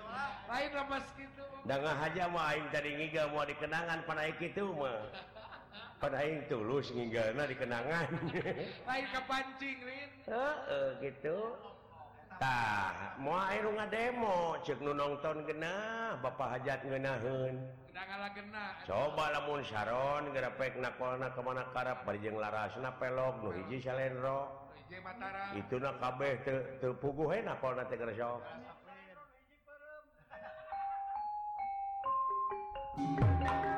Lain 0.52 0.72
lapas 0.76 1.06
kitu. 1.16 1.44
Da 1.64 1.76
ngahaja 1.80 2.24
mah 2.28 2.44
aing 2.52 2.68
tadi 2.76 2.92
ngiga 3.00 3.32
mau 3.32 3.48
dikenangan 3.48 4.04
pan 4.04 4.20
aing 4.20 4.36
kitu 4.36 4.68
mah. 4.76 5.08
Pan 6.04 6.12
aing 6.20 6.44
tulus 6.52 6.92
ngigana 6.92 7.48
dikenangan. 7.48 8.12
Lain 8.84 9.06
kepancing, 9.16 9.80
Rin. 9.80 10.10
Heeh, 10.28 10.88
gitu. 11.00 11.56
tah 12.38 13.18
mau 13.18 13.38
air 13.50 13.66
nu 13.66 13.74
demo 13.90 14.58
cek 14.62 14.78
nu 14.82 14.94
nonton 14.94 15.46
genah 15.46 16.18
Bapak 16.22 16.58
hajat 16.58 16.86
ngenahun 16.86 17.56
coba 18.86 19.26
lamun 19.34 19.62
Sharon 19.66 20.30
gerapek 20.32 20.78
nakona 20.78 21.34
kemana 21.34 21.66
karap 21.74 22.06
barjeng 22.06 22.38
larasna 22.38 22.94
pelok 23.02 23.42
nu 23.42 23.50
hiji 23.58 23.82
salenro 23.82 24.70
itu 25.58 25.76
na 25.82 25.92
kabeh 25.98 26.40
tepuguh 26.80 27.36
te 27.36 27.44
nakona 27.44 27.84
teh 27.90 27.98
gersok 28.00 28.40
sok. 32.98 33.74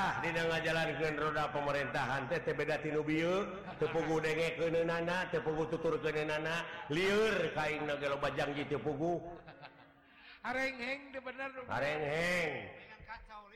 Di 0.00 0.32
ngajalankeun 0.32 1.16
roda 1.20 1.52
pemerintahan 1.52 2.24
beda 2.32 2.80
Tinubiu 2.80 3.44
tepugu 3.76 4.16
denge 4.24 4.56
ke 4.56 4.72
nana 4.72 5.28
tepugu 5.28 5.68
tutur 5.68 6.00
ke 6.00 6.24
nana 6.24 6.64
liur 6.88 7.52
kain 7.52 7.84
negara 7.84 8.16
bajang 8.16 8.56
gitu 8.56 8.80
pugu. 8.80 9.20
Arengheng 10.40 11.12
bener 11.20 11.52
Arengheng 11.68 12.52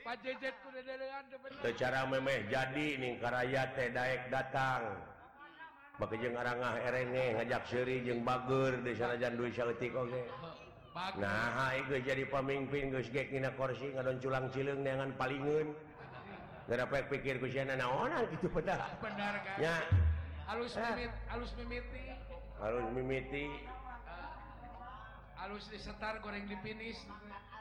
Pajejet 0.05 0.53
kudedean 0.61 1.25
bener. 1.33 1.73
Cara 1.81 2.05
memeh 2.05 2.45
jadi 2.45 2.87
nih 3.01 3.17
karaya 3.17 3.65
teh 3.73 3.89
daek 3.89 4.29
datang. 4.29 5.01
Bagi 5.97 6.21
jeung 6.21 6.37
arangah 6.37 6.77
erenge 6.77 7.41
ngajak 7.41 7.63
seuri 7.65 8.05
jeung 8.05 8.21
bager 8.21 8.85
di 8.85 8.93
sanajan 8.93 9.33
duit 9.33 9.57
saeutik 9.57 9.97
oge. 9.97 10.21
Okay. 10.93 11.19
Nah, 11.19 11.73
itu 11.73 11.99
jadi 12.05 12.23
pemimpin 12.29 12.93
geus 12.93 13.09
gek 13.09 13.33
dina 13.33 13.49
kursi 13.57 13.91
ngadon 13.97 14.21
culang 14.21 14.45
cileung 14.53 14.85
neangan 14.85 15.09
palingeun. 15.17 15.73
Kenapa 16.65 17.05
pikir 17.05 17.37
ku 17.37 17.45
siana 17.45 17.77
naonan 17.77 18.25
gitu 18.33 18.49
benar. 18.49 18.89
Benar 18.97 19.37
kan? 19.45 19.57
Ya. 19.61 19.77
Alus 20.49 20.73
ah. 20.77 20.97
mimit, 20.97 21.13
alus 21.29 21.51
mimiti. 21.61 22.01
Alus 22.57 22.87
mimiti. 22.89 23.45
Ah, 24.09 25.45
alus 25.45 25.65
disetar 25.69 26.17
goreng 26.25 26.49
di 26.49 26.57
finish. 26.65 27.05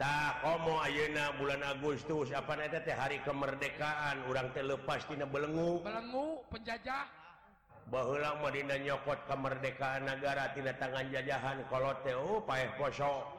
Tak 0.01 0.41
komo 0.41 0.81
ayeuna 0.81 1.37
bulan 1.37 1.61
Agustus 1.63 2.33
apa 2.33 2.59
eta 2.65 2.81
teh 2.81 2.97
hari 2.97 3.21
kemerdekaan 3.23 4.25
urang 4.27 4.49
teh 4.57 4.65
lepas 4.65 5.05
tina 5.05 5.29
belenggu. 5.29 5.85
Belenggu 5.85 6.41
penjajah. 6.49 7.05
Baheula 7.93 8.41
mah 8.41 8.49
dina 8.49 8.81
nyokot 8.81 9.21
kemerdekaan 9.29 10.09
negara 10.09 10.49
tina 10.57 10.73
tangan 10.81 11.13
jajahan 11.13 11.61
kolot 11.69 12.01
teh 12.09 12.17
oh 12.17 12.41
paeh 12.41 12.73
poso. 12.81 13.37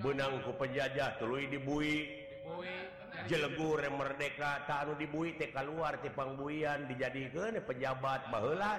Benang 0.00 0.40
ku 0.48 0.56
penjajah 0.56 1.20
tuluy 1.20 1.44
dibui. 1.44 2.08
Dibui. 2.08 2.95
jelegur 3.26 3.82
Merdeka 3.82 4.64
anu 4.66 4.94
dibui 4.98 5.34
teh 5.38 5.50
keluar 5.50 5.98
ti 6.00 6.08
pangbuian 6.10 6.86
dijadikan 6.90 7.58
pejabat 7.62 8.30
bahla 8.32 8.78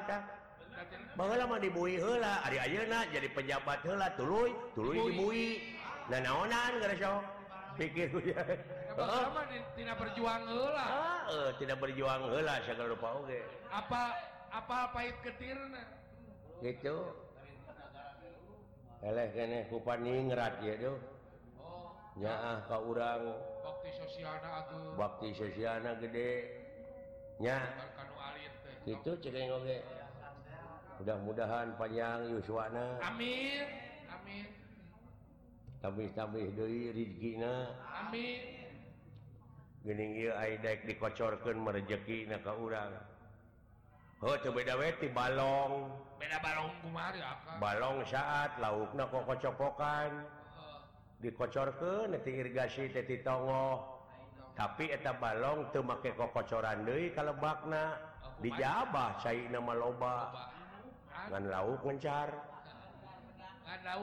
lama 1.17 1.57
dibui 1.57 1.99
hela 1.99 2.43
Ari 2.47 2.57
Ayeuna 2.61 3.05
jadi 3.11 3.27
pejabat 3.31 3.83
hela 3.83 4.13
tulu 4.15 4.51
tulu 4.73 4.91
dibui 5.11 5.75
dan 6.07 6.23
naonan 6.23 6.79
gersok 6.81 7.23
pikir 7.77 8.09
tidak 9.77 9.95
berjuang 10.01 10.43
hela 10.49 10.87
tidak 11.61 11.77
berjuang 11.77 12.21
hela 12.33 12.55
segala 12.65 12.89
rupa 12.95 13.07
oke 13.21 13.39
apa 13.69 14.01
apa 14.49 14.77
pahit 14.95 15.17
ketir 15.21 15.59
gitu. 16.63 16.97
Eleh 19.05 19.29
kene 19.29 19.69
ku 19.69 19.77
ngerat 19.85 20.57
ya 20.65 20.73
tuh 20.81 20.97
nyaah 22.17 22.57
ah. 22.57 22.57
kau 22.65 22.93
urang. 22.93 23.23
Bakti 23.61 23.89
sosialna 23.93 24.49
atuh. 24.65 24.97
Bakti 24.97 25.29
sosialna 25.37 25.93
sosiana 25.93 26.01
gedenya 26.01 27.57
itu 28.87 29.11
cenge 29.19 29.43
mudah-mudahan 30.97 31.77
panjang 31.77 32.25
Yuswana 32.33 32.97
Amin. 33.05 33.67
Amin. 34.09 34.47
Tapi-tabih 35.77 36.57
deui 36.57 36.89
rezekina. 36.89 37.69
Amin. 37.85 38.41
Geuning 39.85 40.11
ieu 40.17 40.33
aya 40.33 40.57
daek 40.57 40.89
dikocorkeun 40.89 41.61
merejekina 41.61 42.41
ka 42.41 42.57
urang. 42.57 42.97
Oh 44.25 44.33
beda 44.33 44.73
we 44.73 44.89
ti 44.97 45.07
balong. 45.13 45.93
Beda 46.17 46.41
balong 46.41 46.73
kumari 46.81 47.21
balong 47.61 48.01
saat 48.09 48.57
laukna 48.57 49.05
kok 49.05 49.21
kocokokan 49.29 50.25
dikocorkan 51.21 52.13
irigasi 52.21 52.93
Tetitongo 52.93 53.97
tapi 54.57 54.89
eta 54.89 55.13
balong 55.13 55.69
tuh 55.69 55.85
make 55.85 56.17
kok 56.17 56.33
kocoran 56.33 56.81
ka 56.81 57.21
kalau 57.21 57.37
bakna 57.37 57.93
dijabah 58.41 59.21
cair 59.21 59.45
nama 59.53 59.73
loba 59.77 60.33
dengan 61.29 61.43
lauk 61.53 61.81
mencar 61.85 62.29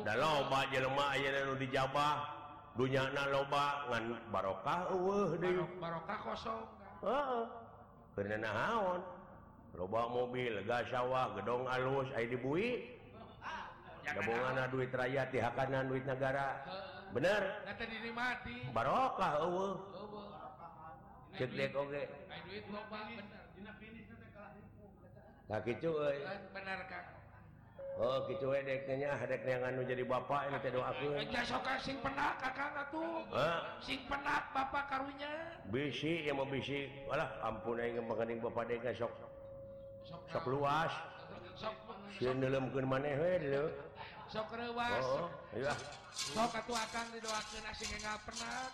dan 0.05 0.17
loba 0.21 0.61
jelemah 0.69 1.13
dijabah. 1.59 2.17
Dunyana 2.75 3.31
loba 3.31 3.87
ngan 3.87 4.05
barokah 4.35 4.91
uh, 4.91 5.31
barokah 5.79 6.19
kosong. 6.27 6.63
Uh, 7.07 7.47
karena 8.19 8.43
naon 8.43 8.99
loba 9.79 10.11
mobil 10.11 10.59
gas 10.67 10.83
sawah 10.91 11.39
gedong 11.39 11.71
alus 11.71 12.11
air 12.19 12.27
dibui. 12.27 12.99
Gabungan 14.05 14.69
duit 14.75 14.91
rakyat 14.93 15.33
di 15.33 15.39
hakanan 15.41 15.89
duit 15.89 16.05
negara 16.05 16.61
bener. 17.15 17.43
Barokah 18.75 19.33
Oh 27.95 28.27
gitu 28.27 28.51
eh, 28.51 28.67
deknya 28.67 29.15
anu 29.63 29.87
jadi 29.87 30.03
bapak 30.03 30.51
ini 30.51 30.59
sok 31.47 31.63
sing 31.79 31.95
penak 32.03 32.43
kakak 32.43 32.91
tuh 32.91 33.23
sing 33.79 34.03
penak 34.11 34.51
bapak 34.51 34.91
karunya. 34.91 35.31
Bisi 35.71 36.27
yang 36.27 36.43
mau 36.43 36.49
bisi. 36.51 36.91
Walah 37.07 37.31
ampun 37.47 37.79
yang 37.79 38.03
mengening 38.03 38.43
bapak 38.43 38.67
dek 38.67 38.83
eh, 38.83 38.99
sok. 38.99 39.15
Sok 40.27 40.47
luas. 40.51 40.91
Sok 41.55 42.35
dalam 42.43 42.75
maneh 42.75 43.15
dulu 43.39 43.71
sok 44.35 44.51
rewas 44.59 45.07
oh, 45.07 45.31
iya. 45.55 45.71
sok 46.11 46.59
atuh 46.59 46.75
akan 46.75 47.07
didoakan 47.15 47.71
asing 47.71 47.87
gak 48.03 48.19
pernah 48.27 48.67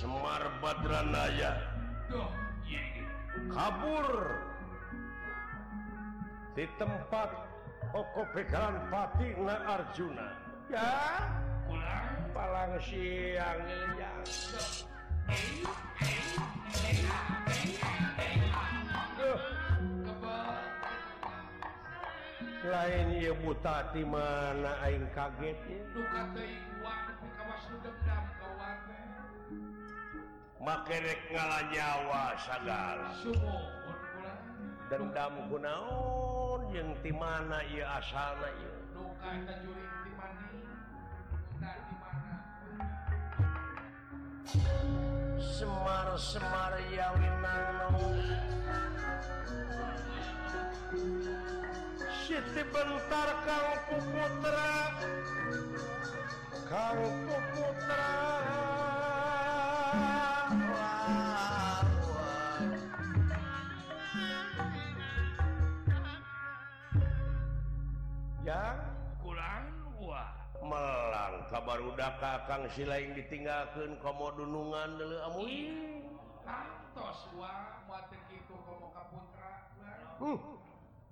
Semar 0.00 0.48
Badranaya 0.64 1.60
iya, 2.08 2.24
iya. 2.64 3.04
kabur. 3.52 4.48
di 6.60 6.68
tempat 6.76 7.32
oko 7.96 8.20
pikiran 8.36 8.92
pati 8.92 9.32
na 9.40 9.80
Arjuna. 9.80 10.28
Ya? 10.68 10.92
Pulang. 11.64 12.20
Palang 12.36 12.76
siang 12.84 13.64
ya. 13.96 14.12
Lain 22.60 23.08
ieu 23.08 23.32
buta 23.40 23.88
mana 24.04 24.84
aing 24.84 25.08
kaget 25.16 25.56
ya? 25.64 25.80
Duka 25.96 26.28
teuing 26.36 26.76
waktu 26.84 27.24
ka 27.40 27.42
wasu 27.48 27.74
dendam 27.80 28.24
ka 28.36 28.48
warga 28.60 29.00
make 30.60 30.96
rek 31.08 31.20
ngalanyawa 31.32 32.36
sagala. 32.36 33.16
Sumuhun 33.24 33.96
kula 34.12 34.34
dendam 34.92 35.34
kunaon 35.48 36.29
yang 36.70 36.94
di 37.02 37.10
mana 37.10 37.58
ia 37.66 37.98
asal 37.98 38.38
Semar 45.40 46.08
Semar 46.14 46.72
ya 46.94 47.10
winang 47.18 47.98
Siti 52.30 52.62
bentar 52.70 53.30
kang 53.42 53.70
puputra. 53.90 54.70
Kang 56.70 57.02
puputra. 57.26 58.06
ya 68.50 68.74
Kulan 69.22 69.64
wah. 70.02 70.30
melang 70.60 71.48
kabar 71.48 71.78
udah 71.80 72.20
kakang 72.20 72.68
si 72.74 72.84
lain 72.84 73.16
ditinggalkan 73.16 73.96
komo 74.02 74.28
dunungan 74.36 74.98
dulu 74.98 75.16
amu 75.30 75.44
Kantos 76.44 77.30
wa 77.38 77.80
moal 77.86 78.04
kitu 78.28 78.54
komo 78.66 78.90
ka 78.92 79.02
putra. 79.08 79.50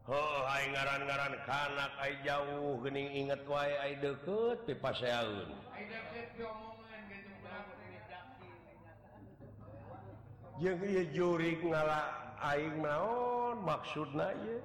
Oh, 0.09 0.41
hai 0.49 0.73
ngaran-ngaran 0.73 1.37
kanak 1.45 1.93
ai 2.01 2.17
jauh 2.25 2.81
geuning 2.81 3.09
inget 3.13 3.45
wae 3.45 3.73
ai 3.77 3.93
deket 4.01 4.65
ti 4.65 4.73
paseaeun. 4.73 5.53
Ai 5.73 5.85
deket 5.85 6.33
diomongan 6.37 7.01
gitu 7.13 7.33
berapa 7.45 7.73
Jeung 10.59 10.81
ieu 10.83 11.05
jurig 11.13 11.61
ngala 11.61 12.09
aing 12.41 12.83
naon 12.83 13.63
maksudna 13.65 14.33
ieu? 14.45 14.61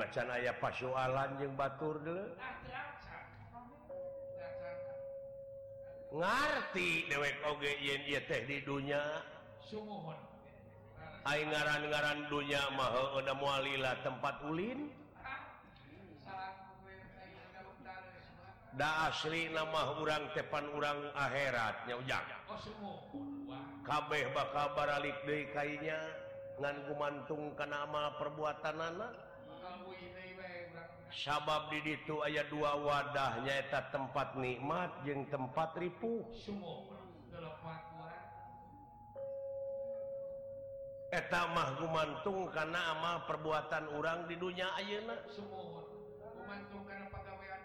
macan 0.00 0.26
aya 0.32 0.52
pasualan 0.56 1.30
yang 1.38 1.52
Batur 1.54 2.00
ngerti 6.10 7.06
dewek 7.06 7.36
oge 7.46 7.72
yen 7.78 8.02
teh 8.26 8.42
di 8.48 8.58
dunia 8.66 9.22
ngaran-garan 11.22 12.26
dunya 12.26 12.58
mah 12.74 13.20
udah 13.22 13.60
lila 13.62 13.92
tempat 14.02 14.34
Ulin. 14.50 14.90
Da 18.74 19.10
asli 19.10 19.50
nama 19.50 19.98
urang 19.98 20.30
tepan 20.34 20.64
urang 20.74 20.98
akhiratnya 21.14 21.94
ujang 22.00 22.26
kabeh 23.90 24.30
bakal 24.30 24.70
baralik 24.78 25.18
deui 25.26 25.50
kayaknya 25.50 25.98
ngangu 26.62 26.94
mantung 26.94 27.50
ke 27.58 27.66
nama 27.66 28.14
perbuatan 28.22 28.78
anak 28.78 29.12
sabab 31.10 31.74
di 31.74 31.82
ditu 31.82 32.22
aya 32.22 32.46
dua 32.46 32.78
wadah 32.86 33.42
nyaeta 33.42 33.90
tempat 33.90 34.38
nikmat 34.38 34.94
jeung 35.02 35.26
tempat 35.26 35.74
ripuh. 35.74 36.22
Eta 41.10 41.50
mah 41.50 41.74
gumantung 41.82 42.46
kana 42.54 42.94
amal 42.94 43.26
perbuatan 43.26 43.90
urang 43.98 44.30
di 44.30 44.38
dunia 44.38 44.70
Ayeuna. 44.78 45.18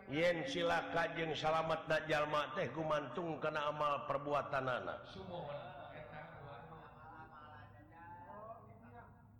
Yen 0.09 0.41
silaka 0.49 1.13
jeung 1.13 1.37
salamet 1.37 1.85
jalma 2.09 2.49
teh 2.57 2.65
gumantung 2.73 3.37
kana 3.37 3.69
amal 3.69 4.09
perbuatanana. 4.09 5.05
Sumuhun. 5.13 5.74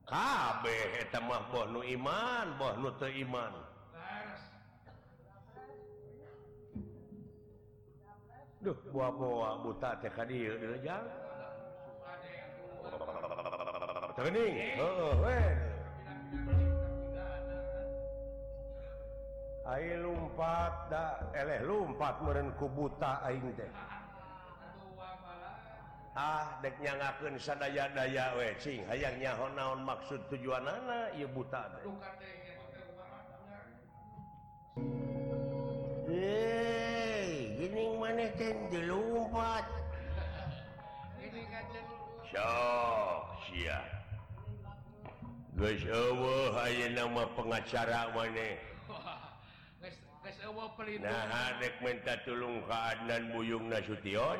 kabeh 0.06 1.10
mah 1.26 1.42
boh 1.50 1.66
nu 1.74 1.82
iman 1.82 2.46
boh 2.62 2.74
nu 2.78 2.90
teu 3.02 3.10
iman. 3.10 3.54
Duh 8.62 8.78
buah-buah 8.90 9.62
buta 9.62 9.90
teh 10.02 10.10
hadir 10.10 10.58
direjang 10.58 11.06
eh, 11.06 11.34
Tening 14.18 14.56
heuh 14.80 15.14
we. 15.22 15.42
Ai 19.66 19.98
lumpat 19.98 20.74
da 20.94 21.06
eleh 21.34 21.62
lumpat 21.66 22.22
meureun 22.22 22.54
ku 22.58 22.66
buta 22.70 23.22
aing 23.26 23.54
teh. 23.54 23.70
ah 26.16 26.48
dek 26.64 26.80
nyangakeun 26.80 27.36
sadaya-daya 27.36 28.40
we 28.40 28.48
cing 28.64 28.80
hayang 28.88 29.20
nyaho 29.20 29.52
naon 29.52 29.84
maksud 29.84 30.24
tujuanana 30.32 31.12
ieu 31.20 31.28
buta 31.28 31.68
teh 31.76 31.84
Eh, 36.16 37.60
gini 37.60 38.00
maneh 38.00 38.32
teh 38.40 38.56
dilumpat. 38.72 39.68
Sok 42.32 43.20
sia. 43.52 43.84
Geus 45.60 45.84
eueuh 45.84 46.56
ayeuna 46.56 47.04
mah 47.12 47.28
pengacara 47.36 48.16
maneh. 48.16 48.56
Geus 50.24 50.38
eueuh 50.48 50.72
pelindung. 50.80 51.12
Nah, 51.12 51.60
dek 51.60 51.76
minta 51.84 52.16
tulung 52.24 52.64
ka 52.64 52.96
Adnan 52.96 53.36
Buyung 53.36 53.68
Nasution. 53.68 54.40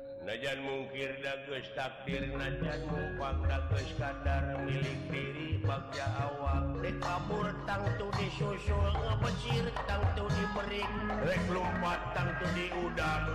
najan 0.21 0.61
mungkir 0.61 1.17
dagus 1.25 1.65
takdir 1.73 2.21
najan 2.37 2.81
mumpak 2.85 3.41
dagus 3.49 3.89
kadar 3.97 4.53
milik 4.69 4.99
diri 5.09 5.57
bagja 5.65 6.05
awak. 6.29 6.77
Dek 6.85 7.01
kabur 7.01 7.49
tangtu 7.65 8.05
disusul 8.21 8.93
ngebecir 9.01 9.65
tangtu 9.89 10.29
dimerik 10.29 10.89
rek 11.25 11.41
lompat 11.49 11.99
tangtu 12.13 12.45
diudang 12.53 13.25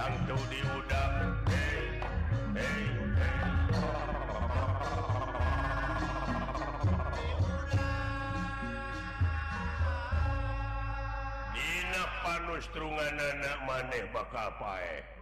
tangtu 0.00 0.36
diudang. 0.48 1.14
Hey 1.52 2.00
hey 2.56 2.84
hey 3.12 3.40
Dina 11.52 12.04
panustrungan 12.24 13.16
anak 13.20 13.58
maneh 13.68 14.04
bakal 14.08 14.48
pae 14.56 15.21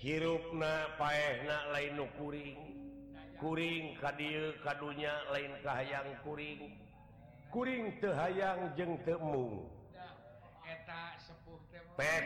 hirupna 0.00 0.74
paena 0.96 1.56
lain 1.76 1.98
kuring. 2.16 2.60
Kuring 3.40 3.96
kadir 3.96 4.52
kadunya 4.60 5.12
lain 5.32 5.52
kahayang 5.64 6.12
kuring. 6.24 6.76
Kuring 7.48 7.98
tehaang 7.98 8.76
jeng 8.76 9.00
temu 9.04 9.64
pet 12.00 12.24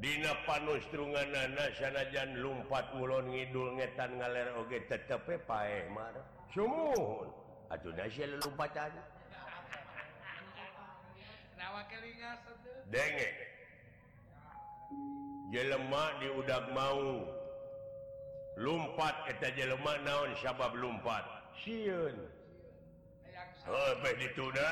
Dina 0.00 0.32
panustrungan 0.48 1.28
sanajan 1.76 2.40
lumpat 2.40 2.88
ulon 2.96 3.36
ngidul 3.36 3.76
ngetan 3.76 4.16
ngaler 4.16 4.48
oge 4.56 4.80
tetepe 4.88 5.36
paeh 5.44 5.92
mar. 5.92 6.16
Sumuhun. 6.56 7.28
Atuh 7.68 7.92
nasi 7.92 8.24
lumpatan. 8.24 8.88
Nawa 11.60 11.84
kelingas 11.92 12.40
atuh. 12.48 12.80
Denge. 12.88 13.28
Jelema 15.52 16.16
di 16.16 16.32
udag 16.32 16.64
mau. 16.72 17.20
Lumpat 18.56 19.28
eta 19.28 19.52
jelema 19.52 20.00
naon 20.00 20.32
sabab 20.40 20.80
lumpat? 20.80 21.28
Sieun. 21.60 22.16
Heuh, 23.68 23.92
beh 24.00 24.16
dituna. 24.16 24.68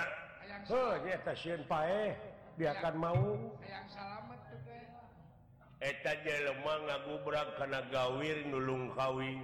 Heuh, 0.72 1.04
eta 1.04 1.36
sieun 1.36 1.60
paeh. 1.68 2.16
Biarkan 2.56 2.96
mau. 2.96 3.36
Hayang 3.60 3.88
salamet. 3.92 4.37
eta 5.78 6.12
jelema 6.26 6.74
ngagubrak 6.86 7.54
kana 7.58 7.86
gawir 7.90 8.42
nulung 8.50 8.90
kawing 8.98 9.42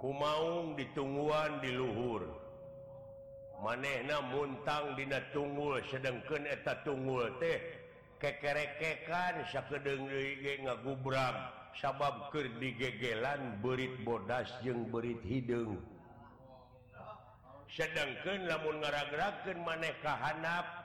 kumaung 0.00 0.78
ditungguan 0.80 1.60
di 1.60 1.76
luhur. 1.76 2.24
Manehna 3.60 4.24
muntang 4.32 4.96
dina 4.96 5.20
tunggul 5.36 5.84
sedengkeun 5.92 6.48
eta 6.48 6.80
tunggul 6.80 7.28
teh. 7.36 7.60
Kekerekekan 8.16 9.44
sakedeng 9.52 10.08
ngagubrak 10.64 11.36
sabab 11.76 12.32
keur 12.32 12.48
digegelan 12.60 13.60
berit 13.64 13.92
bodas 14.04 14.48
jeung 14.64 14.88
berit 14.92 15.20
hideung 15.24 15.80
sedangkan 17.70 18.50
lamun 18.50 18.82
ngaragrakeun 18.82 19.58
maneh 19.62 19.94
kahanap 20.02 20.79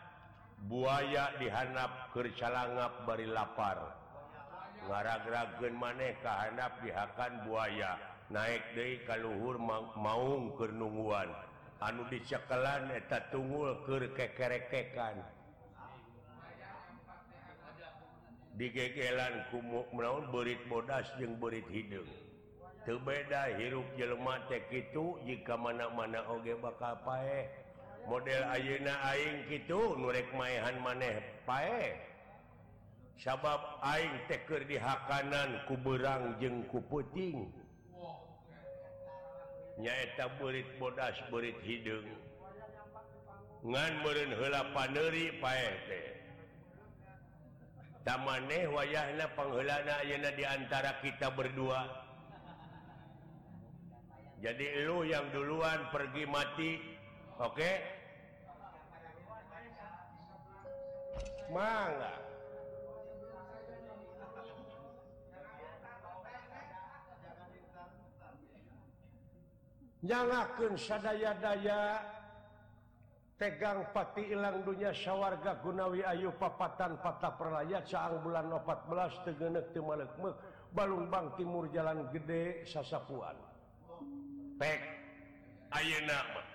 buaya 0.63 1.35
dihanap 1.37 2.15
Kercalangap 2.15 3.03
bari 3.03 3.27
lapar. 3.27 3.91
Ngaragragen 4.87 5.75
maneh 5.75 6.15
kehanap 6.23 6.79
dihakan 6.79 7.43
buaya. 7.43 7.99
Naik 8.31 8.63
De 8.73 9.03
kalluhur 9.05 9.59
keur 10.57 10.71
nungguan. 10.71 11.29
Anu 11.83 12.07
dicekelan 12.07 12.87
eta 12.95 13.19
tunggul 13.29 13.83
kekerekekan. 13.85 15.19
Digegelan 18.55 19.51
kumuk 19.51 19.91
menaun 19.91 20.31
berit 20.31 20.63
bodas 20.71 21.03
yang 21.19 21.35
berit 21.35 21.67
hidung. 21.67 22.07
Terbeda 22.87 23.51
hirup 23.59 23.83
jelematek 23.99 24.71
itu 24.71 25.19
jika 25.27 25.59
mana-mana 25.59 26.23
Oge 26.31 26.55
bakal 26.55 26.95
paeh. 27.03 27.64
model 28.05 28.41
Ayeuna 28.53 28.93
Aing 29.13 29.49
gitu 29.49 29.97
nurek 29.97 30.29
maehan 30.37 30.77
maneh 30.81 31.21
pae. 31.45 31.97
Sabab 33.15 33.81
Aing 33.81 34.13
teker 34.29 34.67
di 34.67 34.77
hakanan 34.77 35.65
kuberang 35.65 36.37
jeng 36.37 36.67
kuputing 36.69 37.49
nyaeta 39.75 40.31
berit 40.39 40.67
bodas 40.79 41.17
berit 41.31 41.57
hidung. 41.65 42.05
Ngan 43.65 43.93
meren 44.05 44.31
hela 44.37 44.61
paneri 44.71 45.33
pae 45.41 45.69
teh. 45.89 46.07
Tamaneh 48.05 48.69
wayahna 48.69 49.25
panghelana 49.33 50.05
ayeuna 50.05 50.29
di 50.37 50.45
antara 50.45 51.01
kita 51.01 51.33
berdua. 51.33 52.05
Jadi 54.45 54.85
lu 54.85 55.01
yang 55.09 55.25
duluan 55.33 55.89
pergi 55.89 56.23
mati 56.29 56.77
oke? 57.41 57.57
okay? 57.57 57.94
mangga 61.53 62.15
janganken 70.05 70.73
sadaya-daya 70.77 72.01
tegang 73.35 73.83
pati 73.91 74.31
ilang 74.31 74.63
dunya 74.63 74.95
syawarga 74.95 75.59
Gunawi 75.59 76.05
Ayu 76.07 76.31
papatan 76.39 76.95
patah 77.03 77.35
perlayat 77.35 77.83
saang 77.83 78.23
bulan 78.23 78.47
14 78.47 79.25
tegenek 79.27 79.75
balung 79.75 80.33
Balungbang 80.71 81.35
Timur 81.39 81.67
Jalan 81.71 82.07
Gede 82.11 82.63
Sasapuan. 82.67 83.35
Pek 84.55 84.79
Ayeuna 85.71 86.19
mah. 86.31 86.54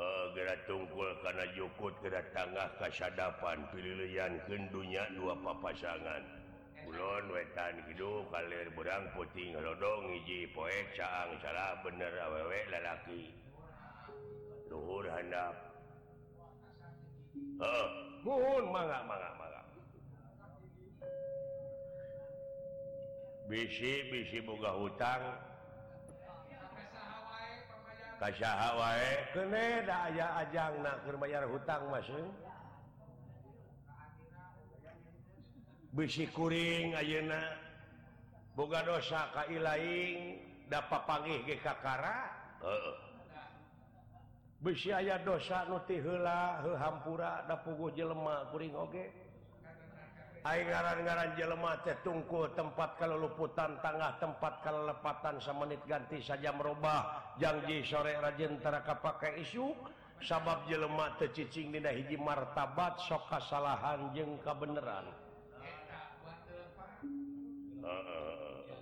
Uh, 0.00 0.32
gera 0.32 0.56
tungkul 0.64 1.12
karena 1.20 1.44
yukut 1.52 1.92
gera 2.00 2.24
tangah 2.32 2.72
kasadapan 2.80 3.60
pilihan 3.68 4.32
kendunya 4.48 5.04
dua 5.12 5.36
papasangan. 5.36 6.24
Eh. 6.24 6.88
Kulon 6.88 7.28
wetan 7.28 7.84
Kidul 7.84 8.24
kalir 8.32 8.72
berang 8.72 9.12
puting 9.12 9.52
rodong 9.60 10.08
hiji 10.16 10.48
poek 10.56 10.96
caang 10.96 11.36
salah 11.44 11.84
bener 11.84 12.16
awewe 12.16 12.60
lalaki 12.72 13.28
Luhur 14.72 15.04
handap. 15.12 15.52
Heeh, 17.60 17.88
muhun 18.24 18.40
mohon 18.40 18.64
mangga 18.72 18.98
mangga 19.04 19.30
mangga. 19.36 19.62
Bisi 23.52 24.08
bisi 24.08 24.40
boga 24.40 24.72
hutang. 24.80 25.49
Kasyaha 28.20 28.68
wae 28.76 29.32
kene 29.32 29.80
da 29.88 30.12
aya 30.12 30.26
ajang 30.44 30.84
na 30.84 31.00
keur 31.00 31.16
bayar 31.16 31.48
hutang 31.48 31.88
Mas. 31.88 32.04
Bisi 35.96 36.28
kuring 36.28 36.92
ayeuna 37.00 37.40
boga 38.52 38.84
dosa 38.84 39.32
ka 39.32 39.48
ilaing 39.48 40.36
da 40.68 40.84
papanggih 40.84 41.48
ge 41.48 41.56
kakara. 41.64 42.28
Heeh. 42.60 42.96
Bisi 44.60 44.92
aya 44.92 45.16
dosa 45.24 45.64
nu 45.72 45.80
ti 45.88 45.96
heula 45.96 46.60
heuhampura 46.60 47.48
da 47.48 47.56
puguh 47.56 47.88
jelema 47.96 48.52
kuring 48.52 48.76
oge. 48.76 49.00
Okay. 49.08 49.19
garan-garan 50.40 51.36
jelemah 51.36 51.84
tungkul 52.00 52.48
tempat 52.56 52.96
kalau 52.96 53.20
luputan 53.20 53.76
tangah 53.84 54.16
tempat 54.16 54.64
kalau 54.64 54.88
lepatan 54.88 55.36
semenit 55.36 55.84
ganti 55.84 56.24
saja 56.24 56.48
merubah 56.56 57.36
janji 57.36 57.84
sore 57.84 58.16
rajintaraka 58.16 59.04
pakai 59.04 59.44
isu 59.44 59.68
sabab 60.24 60.64
jelemah 60.68 61.16
teh 61.20 61.28
cicing 61.32 61.76
dina 61.76 61.92
hiji 61.92 62.16
martabat 62.16 62.96
sok 63.04 63.28
kasalahan 63.28 64.12
jeung 64.16 64.40
kabeneran. 64.40 65.08
uh, 67.84 68.76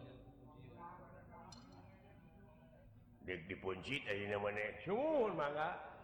dipunci 3.26 4.02
tadi 4.06 4.30
mangga. 5.34 5.97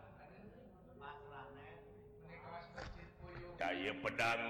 pek 3.64 3.96
pedang 4.04 4.40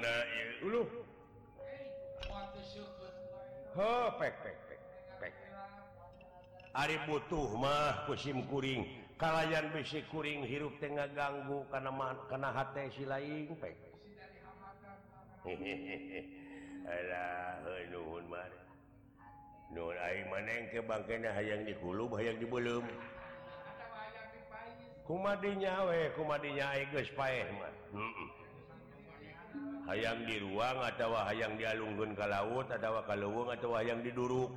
pek 5.21 5.33
Ari 6.75 6.99
butuh 7.07 7.55
mah 7.55 8.11
musimkuring 8.11 8.83
kalayan 9.15 9.71
besi 9.71 10.03
kuring 10.11 10.43
hirup 10.43 10.75
Tengah 10.83 11.07
ganggu 11.15 11.63
karena 11.71 12.19
kena 12.27 12.51
hati 12.51 12.91
si 12.99 13.07
lain 13.07 13.55
maneng 20.27 20.67
ke 20.75 20.83
bangkanya 20.83 21.31
hayang 21.31 21.63
dikulum 21.63 22.11
hayang 22.19 22.39
dibelum 22.43 22.83
kumadinya 25.07 25.87
we 25.87 26.11
kumadinya 26.19 26.75
guys 26.91 27.11
pae 27.15 27.47
mah. 27.55 27.71
Heeh 27.95 28.44
hayang 29.85 30.25
di 30.25 30.41
ruang 30.41 30.79
atau 30.81 31.13
hayang 31.13 31.61
dialunggun 31.61 32.17
ke 32.17 32.25
laut 32.25 32.67
atau 32.73 33.01
leuweung 33.05 33.51
atau 33.53 33.77
hayang 33.77 34.01
diduruk 34.01 34.53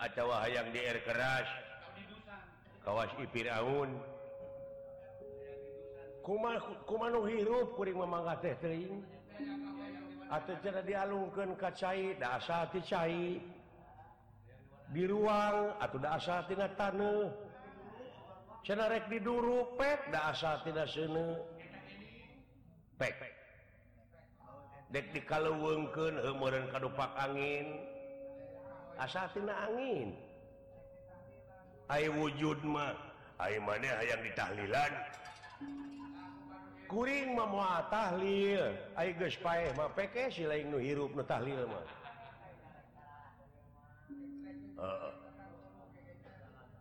atau 0.00 0.26
hayang 0.32 0.72
di 0.72 0.80
air 0.80 0.98
keras? 1.04 1.46
Kawas 2.80 3.12
Kumaha 6.20 6.84
kumanu 6.84 7.24
hirup? 7.24 7.76
Kuring 7.76 7.96
mamangga 7.96 8.36
teh 8.44 8.52
teuing. 8.60 9.00
Atuh 10.30 10.56
cenah 10.62 10.84
dialungkeun 10.84 11.56
ka 11.56 11.72
cai? 11.72 12.12
Asal 12.20 12.68
ti 12.70 12.80
cai. 12.84 13.40
Di 14.90 15.02
ruang 15.08 15.80
atuh 15.80 15.98
da 15.98 16.20
asal 16.20 16.44
tina 16.44 16.68
taneuh. 16.76 17.32
Cenah 18.62 18.92
rek 18.92 19.08
cenarek 19.08 19.24
diduruk 19.24 19.80
pet 19.80 20.00
asal 20.12 20.60
tina 20.60 20.84
seuneu 20.84 21.40
pek 23.00 23.16
dek 24.90 25.06
dikaleuweungkeun 25.14 26.18
eh, 26.18 26.34
umuran 26.34 26.66
kadupak 26.74 27.10
angin. 27.16 27.78
Asatina 29.00 29.70
angin? 29.70 30.12
Ay 31.88 32.10
wujud 32.10 32.60
mah 32.66 32.94
ay 33.40 33.56
mana 33.62 34.02
yang 34.04 34.20
ditahlilan. 34.20 34.92
Kuring 36.90 37.38
mah 37.38 37.48
moal 37.48 37.80
tahlil 37.86 38.74
ay 38.98 39.14
geus 39.14 39.38
paeh 39.38 39.70
mah 39.78 39.88
peke 39.94 40.26
si 40.28 40.42
lain 40.42 40.74
nu 40.74 40.78
hirup 40.82 41.14
nu 41.14 41.22
tahlil 41.22 41.64
mah. 41.70 41.86
Uh, 44.80 45.12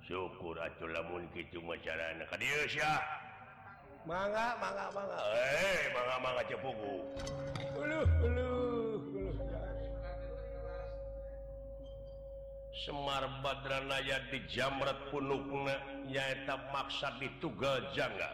syukur 0.02 0.58
atuh 0.58 0.90
lamun 0.90 1.30
kitu 1.30 1.62
mah 1.62 1.78
carana. 1.86 2.26
Ka 2.26 2.36
dieu 2.42 2.66
sia. 2.66 2.98
manga 4.10 4.58
manga 4.58 4.86
manga 4.90 5.18
eh 5.38 5.94
manga 5.94 6.16
manga 6.18 6.42
cepuku 6.50 6.96
uluh 7.78 8.08
uluh 8.26 8.98
uluh 9.14 9.38
Semar 12.74 13.28
Badranaya 13.46 14.18
di 14.34 14.42
jamret 14.50 14.98
punukna 15.14 15.78
nyaeta 16.10 16.58
maksad 16.74 17.22
di 17.22 17.30
tugal 17.38 17.86
jangga 17.94 18.34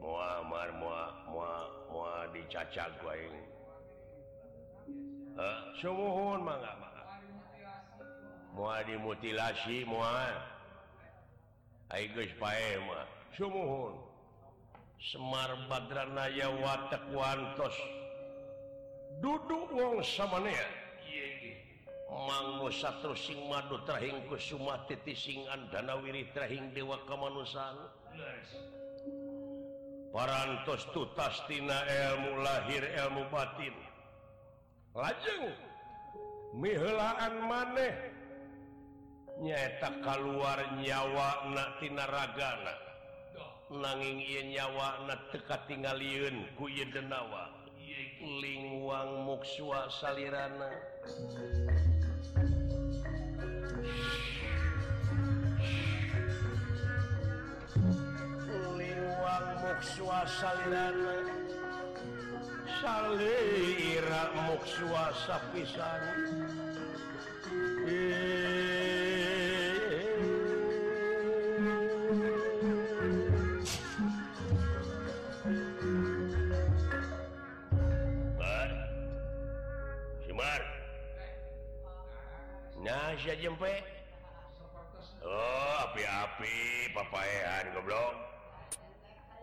Muamar 0.00 0.72
mua 0.80 1.12
mua 1.32 1.52
mua 1.88 2.28
dicacag 2.32 2.92
aing. 3.08 3.36
Eh, 5.32 5.58
sumuhun 5.80 6.44
mangga 6.44 6.76
mangga. 6.76 7.04
Mua 8.52 8.84
dimutilasi 8.84 9.88
mua. 9.88 10.28
Geus 11.88 12.36
pae 12.36 12.76
mah 12.84 13.08
sumuhun. 13.32 14.13
Semar 15.00 15.52
Badranaya 15.68 16.48
watekwantos 16.62 17.76
duduk 19.20 19.70
wong 19.74 20.00
samanea. 20.02 20.68
Manggo 22.14 22.70
satu 22.70 23.10
sing 23.18 23.36
madu 23.50 23.82
trahing 23.82 24.22
kusuma 24.30 24.86
titising 24.86 25.42
andana 25.50 25.98
wirih 25.98 26.30
trahing 26.30 26.70
dewa 26.70 26.94
kamanusan 27.10 27.74
parantos 30.14 30.86
tutas 30.94 31.42
tina 31.50 31.74
ilmu 31.90 32.38
lahir 32.38 32.86
ilmu 33.02 33.26
batin. 33.34 33.74
Lajeng. 34.94 35.50
Mihelaan 36.54 37.34
maneh. 37.50 37.94
Nyata 39.42 39.90
keluar 39.98 40.78
nyawa 40.78 41.50
nak 41.50 41.82
tina 41.82 42.06
ragana 42.06 42.83
nanging 43.70 44.20
yin 44.20 44.52
nyawana 44.52 45.16
teka 45.32 45.56
tinggal 45.68 45.96
liun 45.96 46.44
ieu 46.60 46.86
denawa 46.92 47.64
lingwang 48.24 49.24
muksua 49.28 49.88
salirana. 49.92 50.70
Lingwang 58.78 59.48
muksua 59.60 60.20
salirana. 60.24 61.14
Salira 62.80 64.22
muksua 64.48 65.04
sapisan. 65.26 66.02
Eh 67.84 68.63
rahasia 83.14 83.38
jempe 83.38 83.74
Oh 85.24 85.88
api-api 85.88 86.90
papaean 86.92 87.72
goblok. 87.72 88.12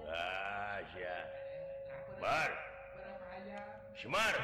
Rahasia 0.06 1.18
bar. 2.22 2.52
Semar 3.98 4.36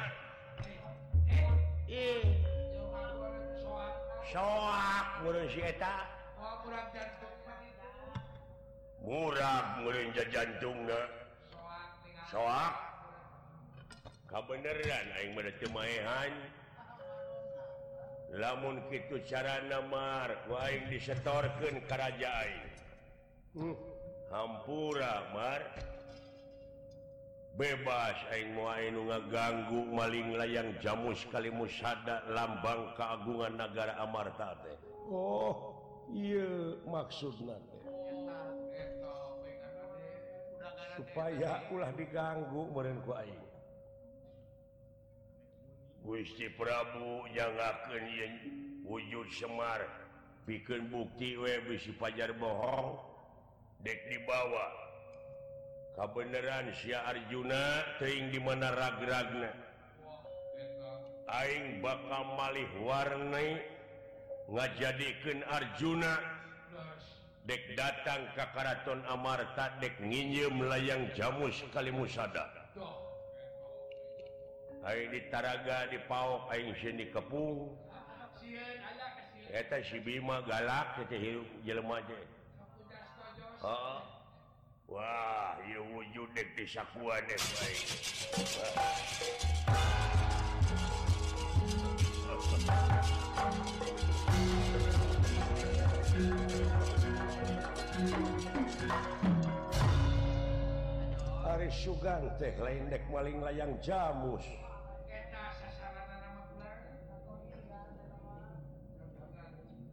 eh. 1.92 2.24
Soak 4.32 5.06
murun 5.22 5.46
si 5.52 5.60
eta. 5.60 6.08
Murah 9.04 9.78
murun 9.84 10.10
jantung 10.16 10.88
soak 12.32 12.74
kabeneran 14.26 15.06
aing 15.16 15.32
mada 15.38 15.52
temaehan 15.62 16.57
lamun 18.34 18.84
gitu 18.92 19.16
cara 19.24 19.64
namar 19.64 20.36
lain 20.52 20.84
disetorkan 20.92 21.80
kerajaan 21.88 22.52
hmm. 23.56 23.76
hampura 24.28 25.32
Mar. 25.32 25.62
Bebas 27.58 28.14
ngaganggu 28.54 29.90
maling 29.90 30.38
layang 30.38 30.78
jamu 30.78 31.10
sekali 31.10 31.50
musada 31.50 32.22
lambang 32.30 32.94
keagungan 32.94 33.58
negara 33.58 33.98
Amarta 33.98 34.54
teh. 34.62 34.78
Oh 35.10 35.74
iya 36.14 36.78
maksud 36.86 37.34
supaya 40.94 41.62
ulah 41.74 41.90
diganggu 41.98 42.62
merengku 42.70 43.10
aing. 43.18 43.47
Gusti 46.08 46.48
Prabu 46.56 47.28
janganken 47.36 48.08
wujud 48.80 49.28
Semar 49.28 49.84
bikin 50.48 50.88
bukti 50.88 51.36
webisi 51.36 51.92
Pajar 52.00 52.32
bohong 52.32 52.96
dek 53.84 54.08
dibawa. 54.08 54.72
Kebenaran 55.92 56.72
sia 56.80 57.04
Arjuna 57.04 57.84
teing 58.00 58.32
di 58.32 58.40
mana 58.40 58.72
ragragna? 58.72 59.52
Aing 61.28 61.84
bakal 61.84 62.24
malih 62.40 62.72
warnai 62.88 63.60
ngajadikan 64.48 65.44
Arjuna. 65.52 66.16
Dek 67.44 67.76
datang 67.76 68.32
ke 68.32 68.48
Karaton 68.56 69.04
Amarta 69.12 69.76
dek 69.76 70.00
nginjem 70.00 70.56
layang 70.72 71.12
jamu 71.12 71.52
sekali 71.52 71.92
musada. 71.92 72.57
di 74.88 75.20
Taraga 75.28 75.84
di 75.92 76.00
Paok 76.08 76.48
aing 76.48 76.72
sieun 76.80 76.96
di 76.96 77.12
Kepung 77.12 77.76
eta 79.52 79.84
si 79.84 80.00
Bima 80.00 80.40
galak 80.48 81.04
eta 81.04 81.16
hirup 81.16 81.48
jelema 81.64 82.00
teh 82.08 82.24
Heeh. 83.58 84.00
Wah, 84.88 85.58
ieu 85.66 85.82
wujud 85.92 86.30
dek 86.32 86.54
di 86.56 86.64
sakuan 86.64 87.20
dek 87.26 87.42
baik. 87.58 87.86
Ari 101.44 101.68
Sugan 101.68 102.30
teh 102.38 102.54
lain 102.62 102.88
dek 102.88 103.02
maling 103.10 103.42
layang 103.42 103.74
jamus. 103.82 104.46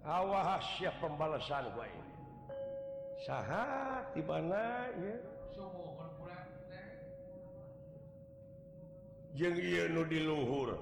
awas 0.05 0.61
siap 0.77 0.93
pembalasan 1.01 1.65
gue 1.73 1.89
sah 3.25 4.05
tibanya 4.13 4.93
jeng 9.35 9.57
diluhur. 10.07 10.79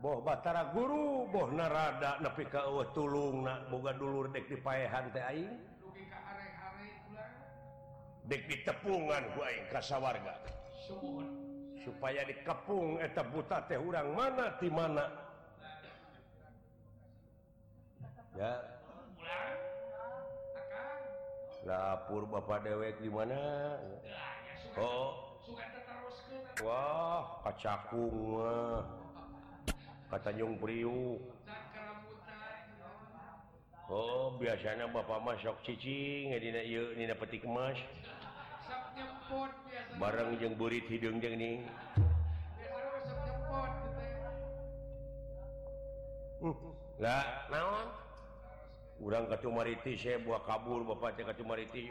Boh 0.00 0.16
Batara 0.24 0.72
guru 0.72 1.28
boh 1.28 1.52
narada 1.52 2.16
nepi 2.24 2.48
ka 2.48 2.64
eueuh 2.64 2.88
tulung 2.96 3.44
boga 3.68 3.92
dulur 3.92 4.32
dek 4.32 4.48
dipahan 4.48 5.12
tehing 5.12 5.60
dek 8.24 8.40
ditepungan 8.48 9.20
gue 9.36 9.50
ka 9.68 9.84
sawarga. 9.84 10.40
Supaya 11.84 12.24
dikepung 12.24 12.96
eta 13.04 13.20
buta 13.28 13.68
teh 13.68 13.76
urang 13.76 14.16
mana 14.16 14.56
ti 14.56 14.72
mana. 14.72 15.29
ya. 18.40 18.54
Lapur 21.68 22.24
Bapak 22.24 22.64
dewek 22.64 22.96
di 23.04 23.12
mana? 23.12 23.76
Oh. 24.80 25.28
Wah 26.60 27.40
kacakung 27.40 28.44
katanyung 30.12 30.60
Priuk 30.60 31.20
Oh 33.88 34.36
biasanya 34.36 34.86
Bapak 34.92 35.24
masuk 35.24 35.56
cicing 35.64 36.36
petik 37.16 37.48
emas. 37.48 37.80
Bareng 39.96 40.36
yang 40.38 40.54
burit 40.54 40.84
hidung 40.86 41.18
yang 41.18 41.34
nih 41.34 41.64
Lah, 47.00 47.24
naon? 47.48 48.09
Urang 49.00 49.24
ka 49.32 49.36
Tumariti 49.40 49.96
saya 49.96 50.20
eh, 50.20 50.22
buah 50.22 50.44
kabur 50.44 50.84
Bapak 50.84 51.16
cek 51.16 51.32
kecumariti 51.32 51.88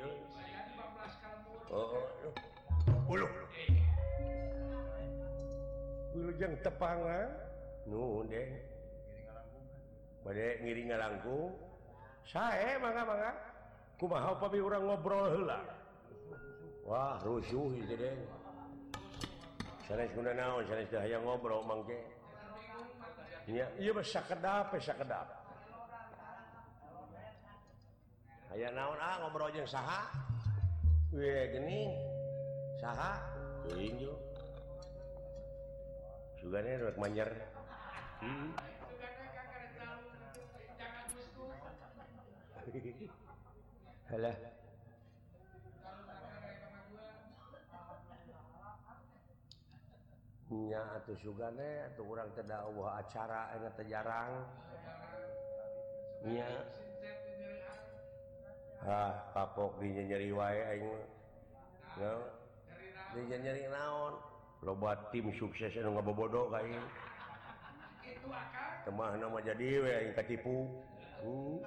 Wilujeng 6.14 6.54
tepangan 6.62 7.30
Nuh 7.90 8.22
deh. 8.30 8.50
Bade 10.22 10.62
ngiring 10.62 10.88
ngalangkung. 10.94 11.50
saya 12.28 12.78
mangga 12.78 13.02
mangga. 13.02 13.32
Kumaha 13.98 14.38
upami 14.38 14.60
urang 14.62 14.84
ngobrol 14.86 15.26
heula? 15.34 15.60
Wah 16.86 17.18
rusuh 17.26 17.74
ieu 17.74 17.98
deh. 17.98 18.14
Sanes 19.90 20.14
guna 20.14 20.38
naon 20.38 20.62
sanes 20.70 20.94
hayang 20.94 21.26
ngobrol 21.26 21.66
mangke. 21.66 21.98
Iya 23.50 23.66
iya 23.82 23.90
mah 23.90 24.06
sakedap 24.06 24.70
eh, 24.78 24.82
sakedap. 24.86 25.39
aya 28.50 28.74
naon 28.74 28.98
ah 28.98 29.22
ngobrol 29.22 29.54
jeung 29.54 29.70
saha? 29.70 30.10
We 31.14 31.30
geuning 31.54 31.94
saha? 32.82 33.22
Teuing 33.70 34.02
yo 34.02 34.18
sugane 36.42 36.82
rek 36.82 36.98
manjer. 36.98 37.30
Hmm. 38.22 38.58
Halah. 44.10 44.38
nya 50.50 50.82
atuh 50.98 51.14
sugane 51.22 51.94
atuh 51.94 52.02
urang 52.10 52.34
teh 52.34 52.42
da 52.42 52.66
eueuh 52.66 52.90
acara 52.90 53.54
enak 53.54 53.78
jarang. 53.86 54.50
Nya. 56.26 56.50
ah 58.90 59.14
kapok 59.38 59.78
di 59.78 59.94
nyeri 59.94 60.34
wae 60.34 60.60
aing 60.74 60.86
mah 60.90 61.06
ya 62.02 62.14
di 63.14 63.22
nyeri 63.30 63.70
naon. 63.70 64.18
Loba 64.66 64.98
tim 65.14 65.30
sukses 65.38 65.72
anu 65.78 65.94
ngabobodo 65.96 66.50
ka 66.50 66.60
aing. 66.66 66.84
Kitu 68.02 68.28
ieu 68.28 68.70
temah 68.90 69.14
mah 69.14 69.42
jadi 69.46 69.70
we 69.86 69.92
aing 69.94 70.14
katipu 70.18 70.66
hmm. 71.22 71.62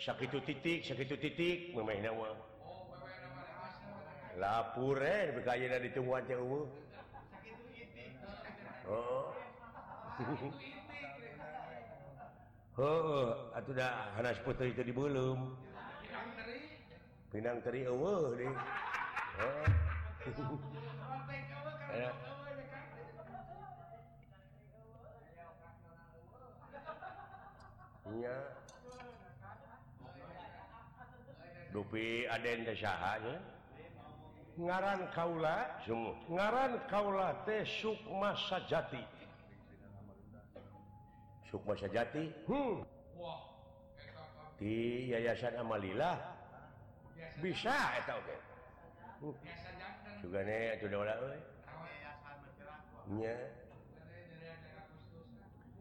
sakitu 0.00 0.42
titik 0.42 0.82
sakitu 0.82 1.14
titik 1.14 1.70
memehna 1.76 2.10
mah 2.10 2.34
lapur 4.40 4.98
eh 4.98 5.30
bekaya 5.36 5.78
ditungguan 5.78 6.26
teh 6.26 6.34
eueuh 6.34 6.66
Oh, 12.80 13.36
atuh 13.52 13.76
da 13.76 14.08
Hanas 14.16 14.40
Putri 14.40 14.72
tadi 14.72 14.88
belum. 14.88 15.52
Pinang 17.28 17.60
teri 17.60 17.84
eueuh 17.84 18.32
deui. 18.40 18.48
Oh. 19.36 19.68
Iya. 28.16 28.36
Dupi 31.76 32.24
aden 32.32 32.64
teh 32.64 32.76
saha 32.80 33.20
nya? 33.20 33.36
Ngaran 34.56 35.00
kaula, 35.12 35.68
sungguh. 35.84 36.16
Ngaran 36.32 36.80
kaula 36.88 37.44
teh 37.44 37.60
Sukma 37.68 38.32
Sajati. 38.48 39.19
Sukma 41.50 41.74
Sajati. 41.74 42.30
Hmm. 42.46 42.86
di 44.60 45.08
Yayasan 45.10 45.56
Amalillah. 45.56 46.20
Bisa 47.40 47.72
okay. 48.20 48.38
uh. 49.24 49.36
juga 50.20 50.44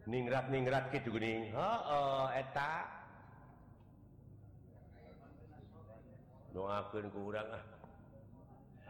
ningrat-ningrat 0.09 0.89
gitu 0.95 1.13
Guning 1.13 1.51
Doakeun 6.49 7.05
doakan 7.05 7.05
urang 7.13 7.49
ah. 7.53 7.63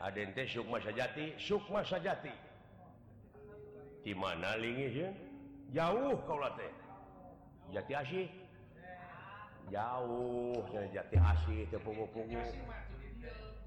Adente 0.07 0.47
Sukma 0.47 0.79
Sajati. 0.79 1.35
Sukma 1.35 1.83
Sajati. 1.83 2.31
Di 4.05 4.15
mana 4.15 4.55
lingis 4.55 4.95
ya 4.95 5.09
jauh. 5.73 6.15
Kau 6.25 6.39
jati 7.69 7.93
asih 7.93 8.25
jauh 9.69 10.65
dari 10.73 10.89
jati 10.89 11.15
asih 11.17 11.69
teh 11.69 11.81
pungu-pungu. 11.81 12.41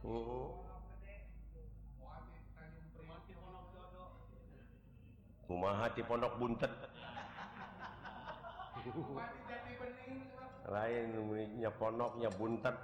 Oh. 0.03 0.59
Kumaha 5.47 5.87
ti 5.95 6.03
pondok 6.03 6.35
buntet? 6.39 6.73
Lain 10.67 11.07
nya 11.61 11.71
pondoknya 11.71 12.31
buntet. 12.35 12.75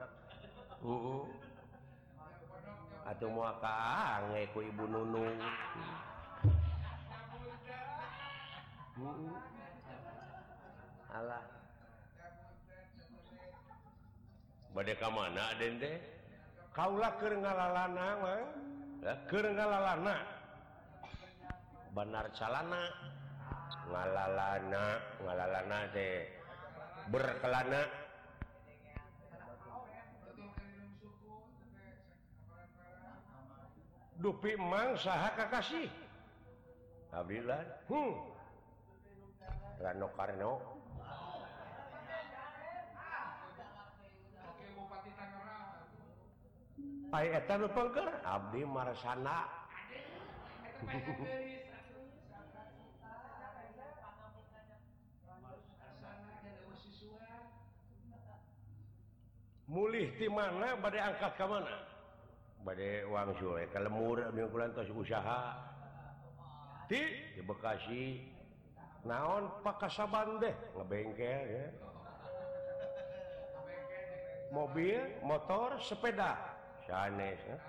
Uh. 0.79 1.27
atau 3.09 3.33
mau 3.33 3.49
kangeku 3.57 4.69
ibu 4.69 4.85
nunung 4.85 5.41
Allah 11.09 11.43
badka 14.75 15.09
mana 15.11 15.55
dente 15.59 16.19
Kaula 16.79 17.11
ke 17.19 17.27
ngalalana 17.35 18.15
Banar 21.91 22.31
calana. 22.31 22.87
Ngalalana 23.91 24.85
ngalalana 25.27 25.79
teh. 25.91 26.31
Berkelana. 27.11 27.83
Dupi 34.23 34.55
mangsaha 34.55 35.35
Kakasih? 35.35 35.91
Abdullah 37.11 37.67
hmm. 37.91 38.38
Rano 39.79 40.11
Karno. 40.19 40.53
Ai 47.09 47.33
eta 47.33 47.57
nu 47.57 47.69
pengker 47.73 48.21
abdi 48.21 48.67
marsana. 48.69 49.49
Mulih 59.69 60.09
ti 60.19 60.27
mana 60.29 60.77
bade 60.77 60.99
angkat 61.01 61.33
ka 61.39 61.47
mana? 61.49 61.77
Bade 62.67 63.07
uang 63.09 63.31
suwe 63.41 63.65
ka 63.73 63.81
lemur 63.81 64.21
abdi 64.29 64.43
kulan 64.53 64.75
usaha. 64.75 65.57
Di 66.91 67.01
di 67.37 67.41
Bekasi 67.41 68.37
naon 69.07 69.51
pakasaban 69.63 70.43
deh 70.43 70.55
ngebengkel 70.75 71.45
ya. 71.47 71.67
Mobil, 74.49 74.97
motor, 75.21 75.77
sepeda. 75.85 76.41
Sanes 76.89 77.37
ya. 77.45 77.61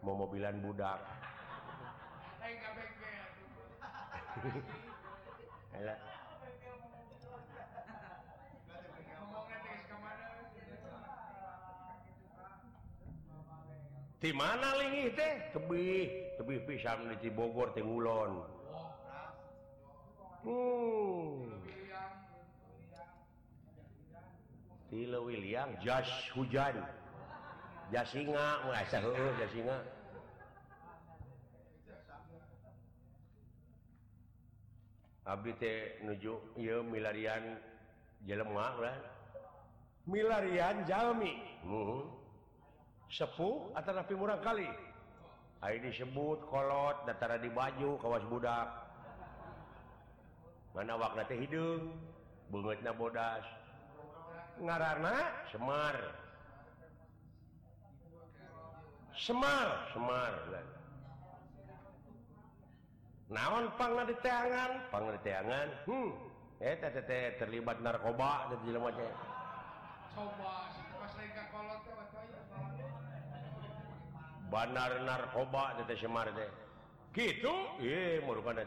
Mau 0.00 0.16
mobilan 0.16 0.56
budak. 0.64 0.96
Di 14.16 14.32
mana 14.32 14.72
lingih 14.80 15.12
teh? 15.12 15.52
Tebih, 15.52 16.34
tebih 16.40 16.58
pisan 16.64 17.12
di 17.12 17.16
Cibogor. 17.20 17.76
Ti 17.76 17.84
William 25.26 25.74
jas 25.82 26.06
hujan 26.38 26.78
jasinga 27.90 28.62
jasinga 29.42 29.76
Abdi 35.26 35.74
nuju 36.06 36.38
ieu 36.54 36.86
milarian 36.86 37.58
jelema 38.22 38.78
urang. 38.78 39.02
Milarian 40.06 40.86
jalmi. 40.86 41.34
Heeh. 41.66 42.02
Sepuh 43.10 43.74
atau 43.74 43.90
tapi 43.90 44.14
murang 44.14 44.38
kali. 44.38 44.70
Ai 45.66 45.82
disebut 45.82 46.46
kolot, 46.46 47.10
datara 47.10 47.42
di 47.42 47.50
baju, 47.50 47.98
kawas 47.98 48.22
budak. 48.30 48.85
mana 50.76 50.92
wakna 51.00 51.24
hidung? 51.24 51.40
Hideung, 51.40 51.84
beungeutna 52.52 52.92
bodas. 52.92 53.44
Ngaranna 54.60 55.16
Semar. 55.48 55.96
Semar 59.16 59.68
Semar. 59.96 60.32
Naon 63.26 63.72
pangna 63.74 64.06
di 64.06 64.14
tangan 64.22 64.86
pengertiangan 64.92 65.68
hmm. 65.90 66.10
eh, 66.62 66.78
terlibat 67.40 67.80
narkoba 67.82 68.54
dan 68.54 68.60
Banar 74.46 74.92
narkoba 75.02 75.74
Semar 75.96 76.30
deh 76.36 76.66
gitu? 77.16 77.54
Merupakan 78.28 78.62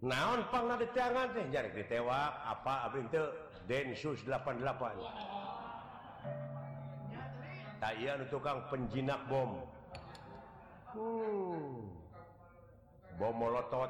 naon 0.00 0.40
pang 0.48 0.68
di 0.80 0.88
tangan 0.96 1.28
teh? 1.36 1.44
Jadi 1.52 1.76
ditewak 1.76 2.30
apa 2.44 2.88
abis 2.88 3.04
itu 3.08 3.24
Densus 3.68 4.18
88 4.26 4.60
tak 7.80 7.96
iya 7.96 8.20
nu 8.20 8.28
tukang 8.28 8.60
penjinak 8.68 9.24
bom. 9.32 9.64
Hmm. 10.92 11.88
bom 13.16 13.32
molotov 13.32 13.88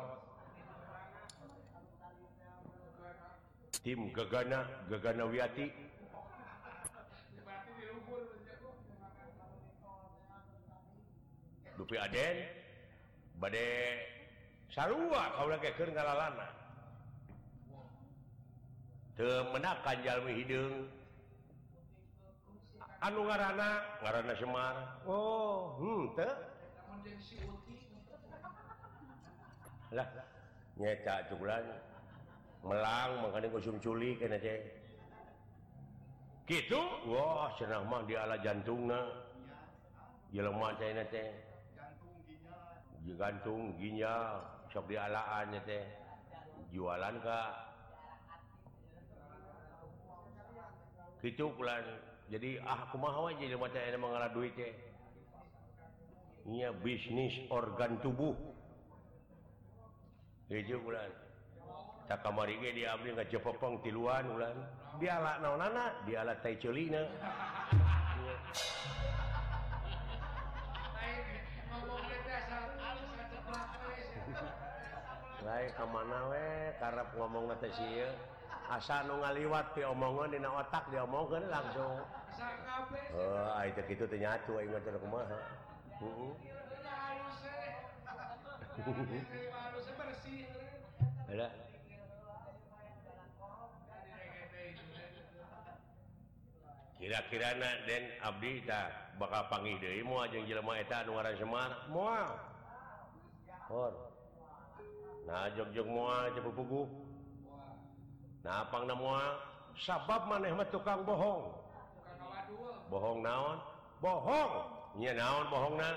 tim 3.82 4.14
Gegana 4.14 4.62
Gegana 4.86 5.26
Wiyati. 5.26 5.66
Dupi 11.74 11.96
Aden 11.96 12.36
bade 13.40 13.66
sarua 14.70 15.22
kau 15.34 15.50
keur 15.50 15.90
ngalalana 15.90 16.60
temenakan 19.20 19.98
jalmi 20.00 20.32
hidung. 20.40 20.88
Anu 23.04 23.28
ngarana? 23.28 23.70
Ngarana 24.00 24.34
Semar. 24.36 24.76
Oh 25.04 25.76
hmm, 25.76 26.02
te? 26.16 26.28
Lah 29.92 30.08
nyeca 30.80 31.14
cukulan. 31.28 31.64
Melang 32.60 33.24
makanya 33.24 33.48
kusum 33.52 33.76
culik 33.80 34.20
kena 34.20 34.36
cek. 34.36 34.60
Gitu? 36.44 36.82
Wah 37.08 37.48
senang 37.56 37.88
mah 37.88 38.04
di 38.04 38.16
ala 38.16 38.36
jantungna. 38.40 39.00
Jelema 40.32 40.76
cina 40.78 41.04
teh 41.08 41.28
jantung 43.18 43.74
ginjal 43.80 44.59
sok 44.70 44.86
dialaannya 44.86 45.60
teh. 45.66 45.84
Jualan 46.70 47.16
Ka? 47.22 47.42
Gitulan 51.20 51.84
jadi 52.30 52.62
ah 52.64 52.88
kumawa 52.94 53.34
jadi 53.36 53.58
macam 53.58 53.82
mengalah 53.98 54.30
duit 54.30 54.54
teh. 54.54 54.72
Nya 56.48 56.72
bisnis 56.72 57.34
organ 57.50 57.98
tubuh. 58.00 58.34
Bulan 60.50 61.10
tak 62.10 62.26
kamari 62.26 62.58
ge 62.58 62.74
dia 62.74 62.98
ngejepopong 62.98 63.86
tiluan 63.86 64.26
bulan 64.26 64.58
Diala 64.98 65.38
naonana, 65.38 65.94
diala 66.02 66.34
tai 66.42 66.58
ceulina. 66.58 67.06
saya 75.50 75.66
ka 75.74 75.82
mana 75.82 76.30
we? 76.30 76.70
Karep 76.78 77.10
ngomong 77.18 77.50
ngetes 77.50 77.82
asa 78.70 79.02
nu 79.02 79.18
ngaliwat 79.18 79.74
ti 79.74 79.82
omongan 79.82 80.30
dina 80.30 80.46
otak 80.46 80.86
diomongkeun 80.94 81.50
langsung. 81.50 82.06
Heuh 83.10 83.50
oh, 83.50 83.62
itu 83.66 83.82
kitu 83.90 84.06
teh 84.06 84.22
nyatu 84.22 84.62
aing 84.62 84.70
mah 84.70 84.78
kumaha. 85.02 85.38
Heeh. 85.98 86.32
Ada. 91.34 91.48
Kira-kira 97.02 97.50
na 97.58 97.70
dan 97.90 98.04
abdi 98.22 98.62
tak 98.62 99.18
bakal 99.18 99.50
panggil 99.50 99.82
deui 99.82 100.06
moal 100.06 100.30
jeung 100.30 100.46
jelema 100.46 100.78
eta 100.78 101.02
anu 101.02 101.18
ngaran 101.18 101.34
Semar 101.34 101.70
moal 101.90 102.38
Hor. 103.66 104.10
nah 105.28 105.50
Jogjog 105.56 105.88
pangna 108.72 108.94
napang 108.96 109.36
sabab 109.76 110.28
manehmah 110.28 110.68
tukang 110.72 111.04
bohong. 111.04 111.52
Bohong 112.88 113.20
naon? 113.20 113.58
Bohong! 114.00 114.52
Nya 114.98 115.12
naon 115.14 115.46
bohong 115.52 115.76
na? 115.78 115.90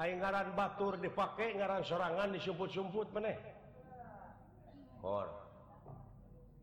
Ay 0.00 0.16
ngaran 0.16 0.56
Batur 0.56 0.96
dipakai 0.96 1.60
ngaran 1.60 1.84
serangan 1.84 2.32
disumput-sumput 2.32 3.12
meneh 3.12 3.36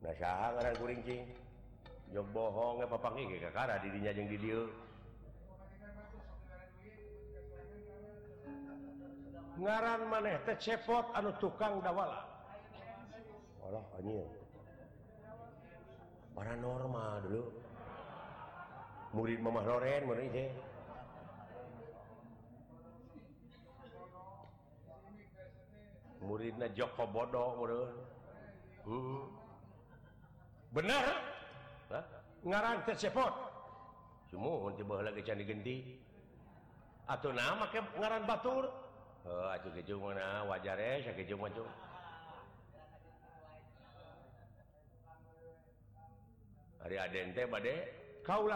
nah 0.01 0.13
ngaran 0.57 0.73
kuring 0.77 1.01
bohong 2.33 2.81
didinya 3.81 4.13
di 4.13 4.23
video 4.29 4.69
ngaran 9.57 10.01
maneh 10.05 10.37
teh 10.45 10.57
cepot 10.61 11.05
anu 11.17 11.33
tukang 11.41 11.81
dawala. 11.81 12.21
Allah 13.65 13.85
anjir 13.97 14.27
paranormal 16.37 17.25
dulu. 17.25 17.43
Murid 19.17 19.39
mamah 19.41 19.63
loren 19.65 20.01
murid 20.05 20.29
teh 20.29 20.49
muridna 26.21 26.67
Joko 26.77 27.03
Bodo 27.09 27.45
murid 27.57 27.89
hmm. 28.85 29.23
bener? 30.75 31.05
Hah? 31.87 32.05
ngaran 32.45 32.83
teh 32.85 32.95
cepot 32.95 33.33
sumuhun 34.29 34.75
tiba 34.75 35.01
lagi 35.01 35.23
can 35.23 35.39
digenti 35.39 35.97
atau 37.07 37.31
nama 37.31 37.71
ke 37.71 37.79
ngaran 37.97 38.27
batur? 38.27 38.86
wajar 40.47 40.79
hari 46.79 46.95
adente 46.95 47.43
bad 47.47 47.67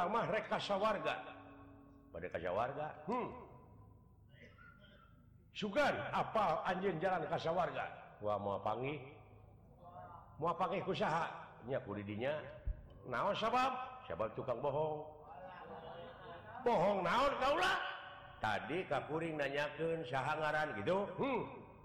mah 0.08 0.26
rek 0.32 0.48
ka 0.48 0.60
warga 0.80 1.16
Bade 2.12 2.28
ka 2.28 2.40
warga 2.52 2.92
hmm. 3.08 3.28
sugan 5.56 5.96
apa 6.12 6.60
anjing 6.68 7.00
jalan 7.00 7.24
kasa 7.28 7.52
warga 7.56 7.88
Wah 8.22 8.38
mau 8.38 8.60
pangi 8.62 9.00
mau 10.38 10.54
ku 10.86 10.94
di 10.96 11.76
kudidinya 11.86 12.34
naon 13.06 13.36
sabab 13.38 13.74
sabab 14.10 14.30
tukang 14.34 14.60
bohong 14.62 15.06
bohong 16.66 17.00
naon 17.06 17.34
kaulah 17.38 17.91
tadi 18.42 18.84
Kakuring 18.90 19.38
nanyaken 19.38 20.04
syahangaran 20.10 20.76
gitu. 20.82 21.08
Hmm. 21.16 21.42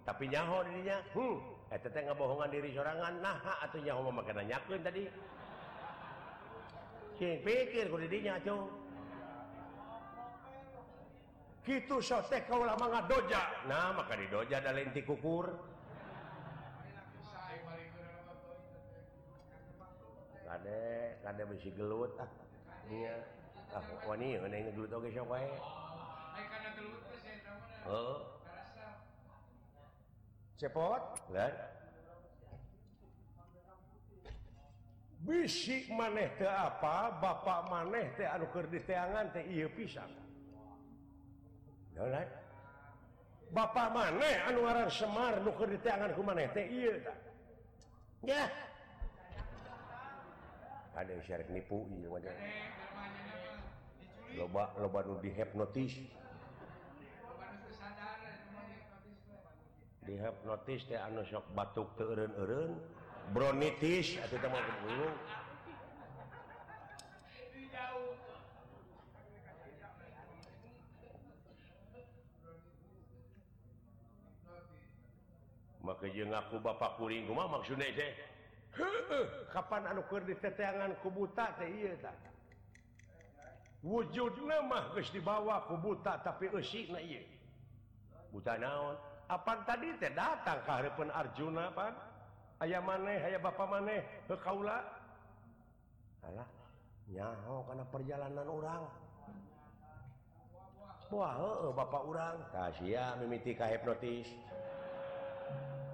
tapi 0.06 0.30
nyaho 0.30 0.62
dirinya. 0.66 0.98
Hmm. 1.12 1.36
Eh, 1.74 1.78
teh 1.82 2.02
ngebohongan 2.02 2.48
diri 2.50 2.70
sorangan. 2.72 3.14
Nah 3.20 3.38
atau 3.62 3.78
nyaho 3.82 4.00
memakai 4.08 4.34
nanyaken 4.38 4.80
tadi. 4.80 5.02
Cing, 7.20 7.42
pikir 7.44 7.90
dirinya 7.90 8.38
cung 8.40 8.86
gitu 11.66 11.98
sotek 11.98 12.46
kau 12.46 12.62
lama 12.62 12.86
nggak 12.86 13.06
doja. 13.10 13.42
Nah 13.66 13.90
maka 13.90 14.14
di 14.14 14.30
doja 14.30 14.62
ada 14.62 14.70
lenti 14.70 15.02
kukur. 15.02 15.50
Kade 20.46 21.18
kade 21.26 21.42
besi 21.50 21.74
gelut 21.74 22.14
ah. 22.22 22.30
Iya. 22.86 23.18
Ah 23.74 23.82
wani 24.06 24.38
ngegelut 24.38 24.94
oge 24.94 25.10
sok 25.10 25.26
wae. 25.26 25.42
Eh? 25.42 25.85
oh. 27.86 28.18
cepot? 30.56 31.02
Bisik 35.26 35.90
maneh 35.90 36.30
teu 36.38 36.46
apa 36.46 37.18
Bapak 37.18 37.66
maneh 37.66 38.14
teh 38.14 38.30
anu 38.30 38.46
keur 38.54 38.70
diteangan 38.70 39.34
teh 39.34 39.42
ieu 39.50 39.66
pisan. 39.74 40.06
pisang 41.90 42.30
Bapak 43.50 43.90
maneh 43.90 44.36
anu 44.46 44.62
ngaran 44.62 44.86
Semar 44.86 45.42
nu 45.42 45.50
keur 45.58 45.74
diteangan 45.74 46.14
ku 46.14 46.22
maneh 46.22 46.46
teh 46.54 46.70
ieu 46.70 46.94
tah. 47.02 47.18
ya. 48.22 48.46
Ada 50.94 51.10
yang 51.12 51.22
syarat 51.26 51.48
nipu 51.50 51.84
iya 51.92 52.08
wajah 52.08 52.32
loba 54.38 54.64
loba 54.78 55.00
nu 55.10 55.18
dihipnotis. 55.18 56.06
dihipnotis 60.06 60.86
teh 60.86 60.98
anu 60.98 61.26
sok 61.26 61.44
batuk 61.52 61.90
teu 61.98 62.06
eureun-eureun 62.14 62.72
bronitis 63.34 64.16
atuh 64.22 64.38
teh 64.38 64.48
mah 64.48 64.62
kebulung 64.62 65.16
maka 75.86 76.06
jeung 76.10 76.30
ngaku 76.34 76.56
bapak 76.58 76.98
kuring 76.98 77.30
kumaha 77.30 77.58
maksudna 77.58 77.86
teh? 77.94 78.10
Kapan 79.54 79.86
anu 79.94 80.02
keur 80.10 80.26
diteteangan 80.26 80.98
ku 80.98 81.08
buta 81.14 81.54
teh 81.58 81.70
ieu 81.70 81.94
ta 82.02 82.10
wujudna 83.86 84.66
mah 84.66 84.90
geus 84.98 85.14
dibawa 85.14 85.62
ku 85.70 85.78
buta 85.78 86.18
tapi 86.26 86.50
eusina 86.50 86.98
ieu. 86.98 87.22
Buta 88.34 88.58
naon? 88.58 88.98
Apaan 89.26 89.66
tadi 89.66 89.90
teh 89.98 90.14
datang 90.14 90.62
kepun 90.62 91.10
Arjuna 91.10 91.74
Pak 91.74 91.90
ayaah 92.62 92.82
maneh 92.82 93.18
aya 93.26 93.38
Bapak 93.42 93.66
maneh 93.66 94.00
ke 94.30 94.38
Kaula? 94.38 94.78
Nyaho 97.06 97.62
karena 97.66 97.84
perjalanan 97.90 98.46
orang 98.50 98.82
Wah, 101.06 101.38
he, 101.38 101.50
he, 101.62 101.68
Bapak 101.70 102.02
orang 102.02 102.36
kasih 102.50 102.98
mimiti 103.22 103.54
kahipnotis 103.54 104.26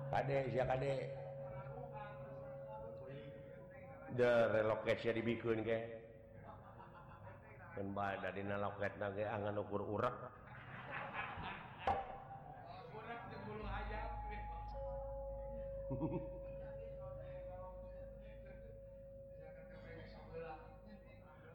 Kadek 0.09 0.53
sia 0.53 0.65
kadek 0.65 1.01
The 4.17 4.33
relokasi 4.57 5.13
dibikin 5.13 5.61
ke 5.65 5.81
Kan 7.73 7.97
badan 7.97 8.37
dina 8.37 8.57
loket 8.61 8.93
nage 9.01 9.25
angan 9.25 9.57
ukur 9.65 9.81
urak 9.81 10.13
nu 15.93 16.21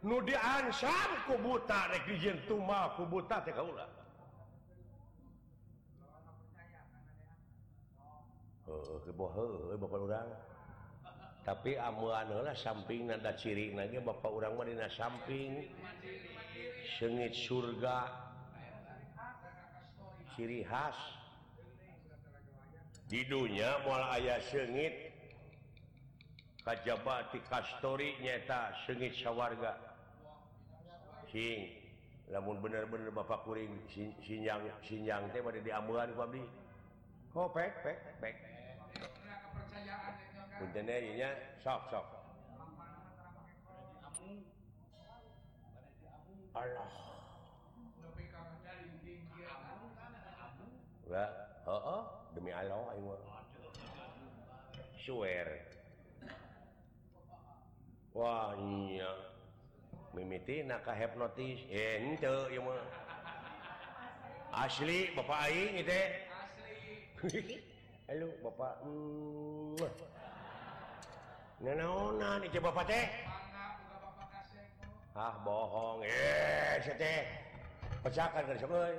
nudiansar 0.07 1.09
ku 1.25 1.35
buta 1.41 1.89
rek 1.89 2.05
dijin 2.05 2.37
tuma 2.47 2.93
ku 2.95 3.03
buta 3.09 3.41
teh 3.41 3.51
kaula 3.51 3.97
heuh 8.67 8.99
ke 9.03 9.11
boh 9.15 9.31
heuh 9.31 9.79
urang. 9.79 10.29
Tapi 11.47 11.79
amuan 11.79 12.27
heula 12.27 12.51
sampingna 12.51 13.15
da 13.15 13.31
ciri 13.31 13.71
ge 13.71 14.03
bapa 14.03 14.27
urang 14.27 14.59
mah 14.59 14.67
dina 14.67 14.91
samping. 14.91 15.71
Sengit 16.99 17.31
surga. 17.31 18.11
Ciri 20.35 20.67
khas. 20.67 21.16
didunya 23.07 23.79
mualah 23.87 24.19
ayah 24.19 24.39
sengit 24.51 25.15
kajjabat 26.67 27.31
kastori 27.47 28.19
nyata 28.19 28.75
sengit 28.83 29.15
sawwarga 29.15 29.79
sing 31.31 31.71
namun 32.27 32.59
bener-bener 32.59 33.07
Bapak 33.07 33.47
kuring 33.47 33.71
sinjang 34.19 34.59
sinjang 34.83 35.31
teh 35.31 35.39
pada 35.39 35.63
diambulan 35.63 36.11
pabdi. 36.11 36.43
Oh 37.31 37.47
pek 37.47 37.71
pek 37.87 37.95
pek. 38.19 38.35
Punten 40.59 40.91
nya 41.15 41.31
sok 41.63 41.87
sok. 41.87 42.05
Allah. 46.51 46.91
Allah 51.07 51.31
oh, 51.69 51.71
oh. 51.71 52.03
demi 52.35 52.51
Allah 52.51 52.95
swear 55.05 55.47
Wah 58.17 58.57
iya 58.57 59.13
mimiti 60.17 60.65
nakah 60.65 60.97
hipnotis 60.97 61.61
ente 61.69 62.25
ieu 62.49 62.65
mah 62.65 62.81
asli 64.65 65.13
bapak 65.13 65.39
aing 65.45 65.77
ieu 65.77 65.85
teh. 65.85 66.07
asli 67.21 67.61
halo 68.09 68.27
bapak 68.41 68.73
nanaonan 71.61 72.41
itu 72.41 72.57
bapak 72.57 72.89
teh 72.89 73.05
ah 75.13 75.37
bohong 75.45 76.01
eh 76.01 76.81
teh 76.97 77.21
pecahkan 78.01 78.49
geus 78.49 78.61
semua 78.65 78.89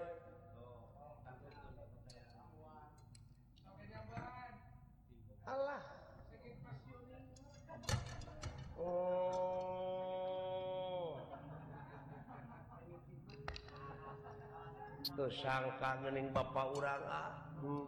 tersangkaing 15.18 16.30
Bapak 16.30 16.78
urang 16.78 17.02
ah. 17.10 17.34
hmm. 17.58 17.86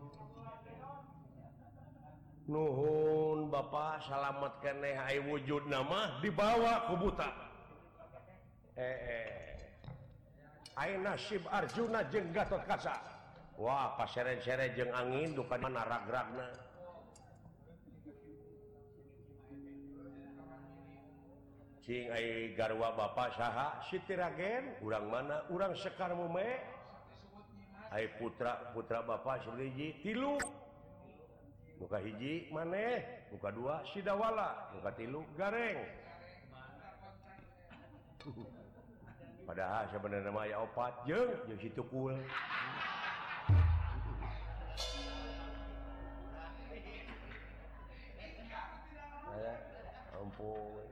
Nuhun 2.51 3.47
Bapak 3.47 4.03
salamet 4.03 4.59
keeh 4.59 5.23
wujud 5.31 5.71
nama 5.71 6.19
dibawa 6.19 6.91
kebuta 6.91 7.31
eh, 8.75 8.99
eh. 10.75 10.99
nasib 10.99 11.47
Arjuna 11.47 12.03
jeng 12.11 12.35
Gatot 12.35 12.67
Kaca. 12.67 12.99
Wah 13.61 13.95
pas 13.95 14.11
sere-sere 14.11 14.75
jeng 14.75 14.91
angin 14.91 15.37
dukan 15.37 15.61
mana 15.63 15.85
ragragna 15.87 16.49
Cing 21.85 22.09
ai 22.11 22.57
garwa 22.59 22.91
Bapak 22.97 23.37
saha 23.39 23.79
sitiragen 23.87 24.75
urang 24.83 25.07
mana 25.07 25.47
urang 25.55 25.77
Sekar 25.79 26.11
Mume. 26.19 26.80
Hai 27.91 28.07
putra 28.23 28.71
putra 28.71 29.03
Bapak 29.03 29.43
Surji 29.43 29.99
tilu. 29.99 30.39
Buka 31.75 31.99
hiji 31.99 32.47
maneh 32.55 33.27
buka 33.35 33.51
dua 33.51 33.83
sidawala 33.91 34.71
buka 34.79 34.95
tilu 34.95 35.27
gareng. 35.35 35.75
Padahal 39.51 39.91
sebenarnya 39.91 40.31
nama 40.31 40.47
ya 40.47 40.63
opat 40.63 41.03
jeng 41.03 41.35
jeng 41.51 41.59
situ 41.59 41.83
kul 41.91 42.15
eh, 49.35 49.59
ampun. 50.15 50.87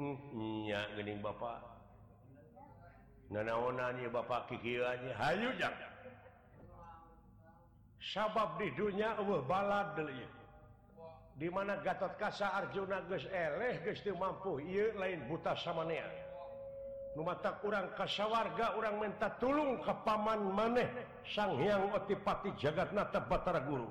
Hmm, 0.00 0.16
iya, 0.64 0.88
gening 0.96 1.20
bapak. 1.20 1.75
nanaonannya 3.30 4.08
Bapak 4.10 4.50
kikilannya 4.50 5.12
Hayu 5.18 5.50
sabab 8.14 8.60
di 8.62 8.70
dunia 8.78 9.18
uh, 9.18 9.42
balad 9.42 9.98
dimana 11.36 11.82
Gatot 11.82 12.14
Kasa 12.16 12.54
Arjuna 12.54 13.02
geus 13.10 13.26
eleh 13.28 13.82
Gusti 13.82 14.14
mampu 14.14 14.62
ieu 14.62 14.94
lain 14.94 15.26
buta 15.26 15.58
samania 15.58 16.06
mata 17.16 17.56
kurang 17.64 17.96
kasawarga 17.96 18.76
orang 18.76 19.00
minta 19.00 19.32
tulung 19.40 19.80
ke 19.80 19.94
paman 20.04 20.52
maneh 20.52 20.84
sang 21.24 21.56
Hyang 21.56 21.88
Otipati 21.96 22.52
Jagatnata 22.60 23.24
Batara 23.24 23.64
Guru. 23.64 23.88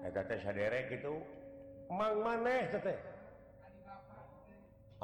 Gitu 0.00 1.14
mang 1.92 2.24
maneh 2.24 2.72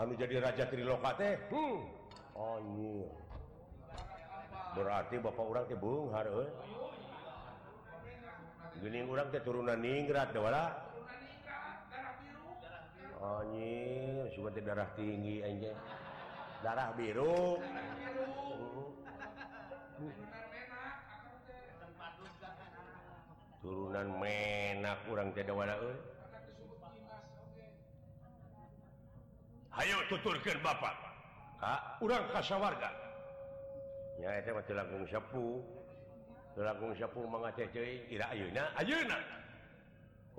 anu 0.01 0.17
jadi 0.17 0.41
Raja 0.41 0.65
Triloka 0.73 1.13
teh 1.21 1.37
hmm. 1.53 1.99
Oh, 2.41 2.57
berarti 4.72 5.20
Bapak 5.20 5.45
orang 5.45 5.68
Tebung 5.68 6.09
gini 8.80 9.05
orang 9.05 9.28
ke 9.28 9.45
turunan 9.45 9.76
ningrat 9.76 10.32
dewala 10.32 10.72
onyi 13.20 14.32
darah 14.64 14.88
tinggi 14.97 15.45
aja 15.45 15.76
darah 16.64 16.88
biru. 16.97 17.61
Turunan 23.61 24.16
menak 24.16 24.97
kurang 25.05 25.36
tidak 25.36 25.53
wala 25.53 25.76
Ayo 29.76 29.97
tuturkan 30.09 30.57
Bapak. 30.64 31.10
kurang 32.01 32.25
khasa 32.33 32.57
wargagung 32.57 33.11
Sapugungung 34.21 35.09
Sapu 35.09 35.61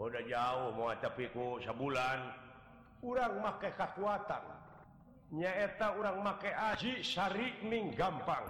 udah 0.02 0.24
jauh 0.26 0.74
mau 0.74 0.90
tapiku 0.98 1.62
sebulan. 1.62 2.20
Kurang 3.02 3.42
make 3.42 3.70
kekuatan. 3.78 4.44
Nyaeta 5.34 5.94
orang 5.94 6.26
make 6.26 6.50
Aji 6.54 7.06
Syarining 7.06 7.94
gampang. 7.94 8.46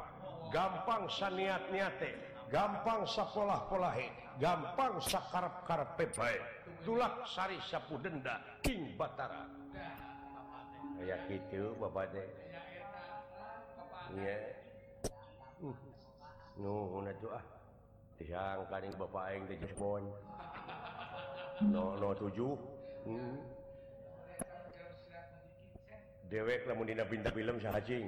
Gampang 0.51 1.07
saniat-niate. 1.11 2.15
Gampang 2.51 3.07
sekolah-polahe 3.07 4.11
gampang 4.39 4.99
sakarp-karpe 4.99 6.07
baik 6.15 6.43
tulak 6.83 7.23
Sari 7.27 7.59
Sapu 7.63 7.99
denda 7.99 8.39
King 8.63 8.95
Batara. 8.95 9.47
Kayak 10.99 11.19
gitu 11.31 11.75
Bapak 11.79 12.11
deh 12.11 12.50
yang 14.17 14.39
uh, 17.31 18.59
ah. 18.59 18.67
kaning 18.67 18.95
Bapak 18.99 19.25
no 21.99 22.11
tujuh. 22.17 22.53
Hmm. 23.07 23.37
Dewek 26.31 26.63
lamun 26.63 26.87
dina 26.87 27.03
bintang 27.03 27.35
film 27.35 27.59
sahjing 27.59 28.07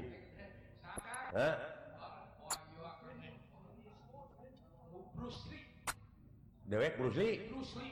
dewek 6.70 6.94
Bruce 6.98 7.40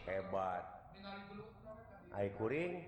hebat. 0.05 0.63
Kuring. 2.37 2.85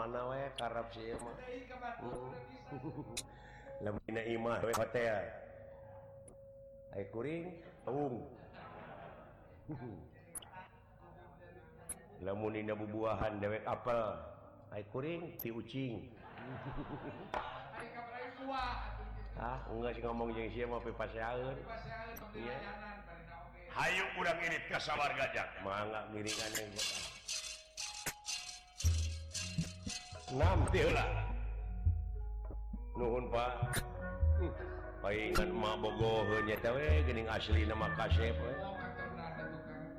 mana 0.00 0.32
we 0.32 0.40
karep 0.56 0.88
si 0.96 1.12
Irma 1.12 1.32
lebih 3.84 4.16
imah 4.40 4.64
we 4.64 4.72
hotel. 4.72 5.20
Ay 6.96 7.04
kuring 7.12 7.52
taung 7.84 8.24
lamun 12.24 12.56
dina 12.56 12.72
bubuahan 12.72 13.36
dewek 13.44 13.60
apel. 13.68 14.16
Ay 14.72 14.88
kuring 14.88 15.36
ti 15.36 15.52
ucing. 15.52 16.08
Ah 19.36 19.60
enggak 19.68 20.00
sih 20.00 20.02
ngomong 20.04 20.32
jeung 20.32 20.48
sia 20.48 20.64
mah 20.64 20.80
pipaseaeun 20.80 21.56
hayu 23.70 24.04
urang 24.16 24.38
irit 24.44 24.64
ka 24.66 24.80
sawar 24.80 25.12
gajah 25.12 25.46
mangga 25.62 26.08
miringan 26.12 26.52
yang 26.56 26.72
nuhun 32.94 33.26
Pak 33.34 33.82
palingan 35.02 35.50
geuning 37.02 37.26
asli 37.26 37.66
nama 37.66 37.90
kasep 37.98 38.38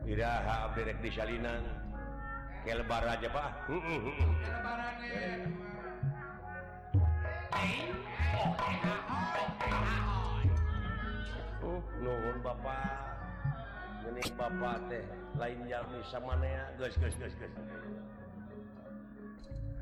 tidak 0.08 0.40
di 1.04 1.10
salinan 1.12 1.60
kelebar 2.64 3.04
aja 3.04 3.28
Pak 3.28 3.52
nuhun 12.02 12.38
Bapak 12.40 12.82
Geuning 14.02 14.34
Bapak 14.34 14.80
teh 14.90 15.06
lain 15.38 15.60
jami 15.70 16.00
sama 16.08 16.34
guys 16.80 16.96
guys 16.98 17.14
guys 17.20 17.36
guys 17.36 17.54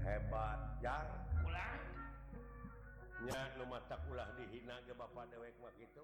hebat 0.09 0.57
yang 0.81 1.05
pulangnya 1.45 3.39
no 3.61 3.65
mata 3.69 4.01
ulah 4.09 4.25
dihina 4.33 4.81
ke 4.89 4.93
Bapak 4.97 5.29
dewek 5.29 5.53
mak 5.61 5.77
itu 5.77 6.01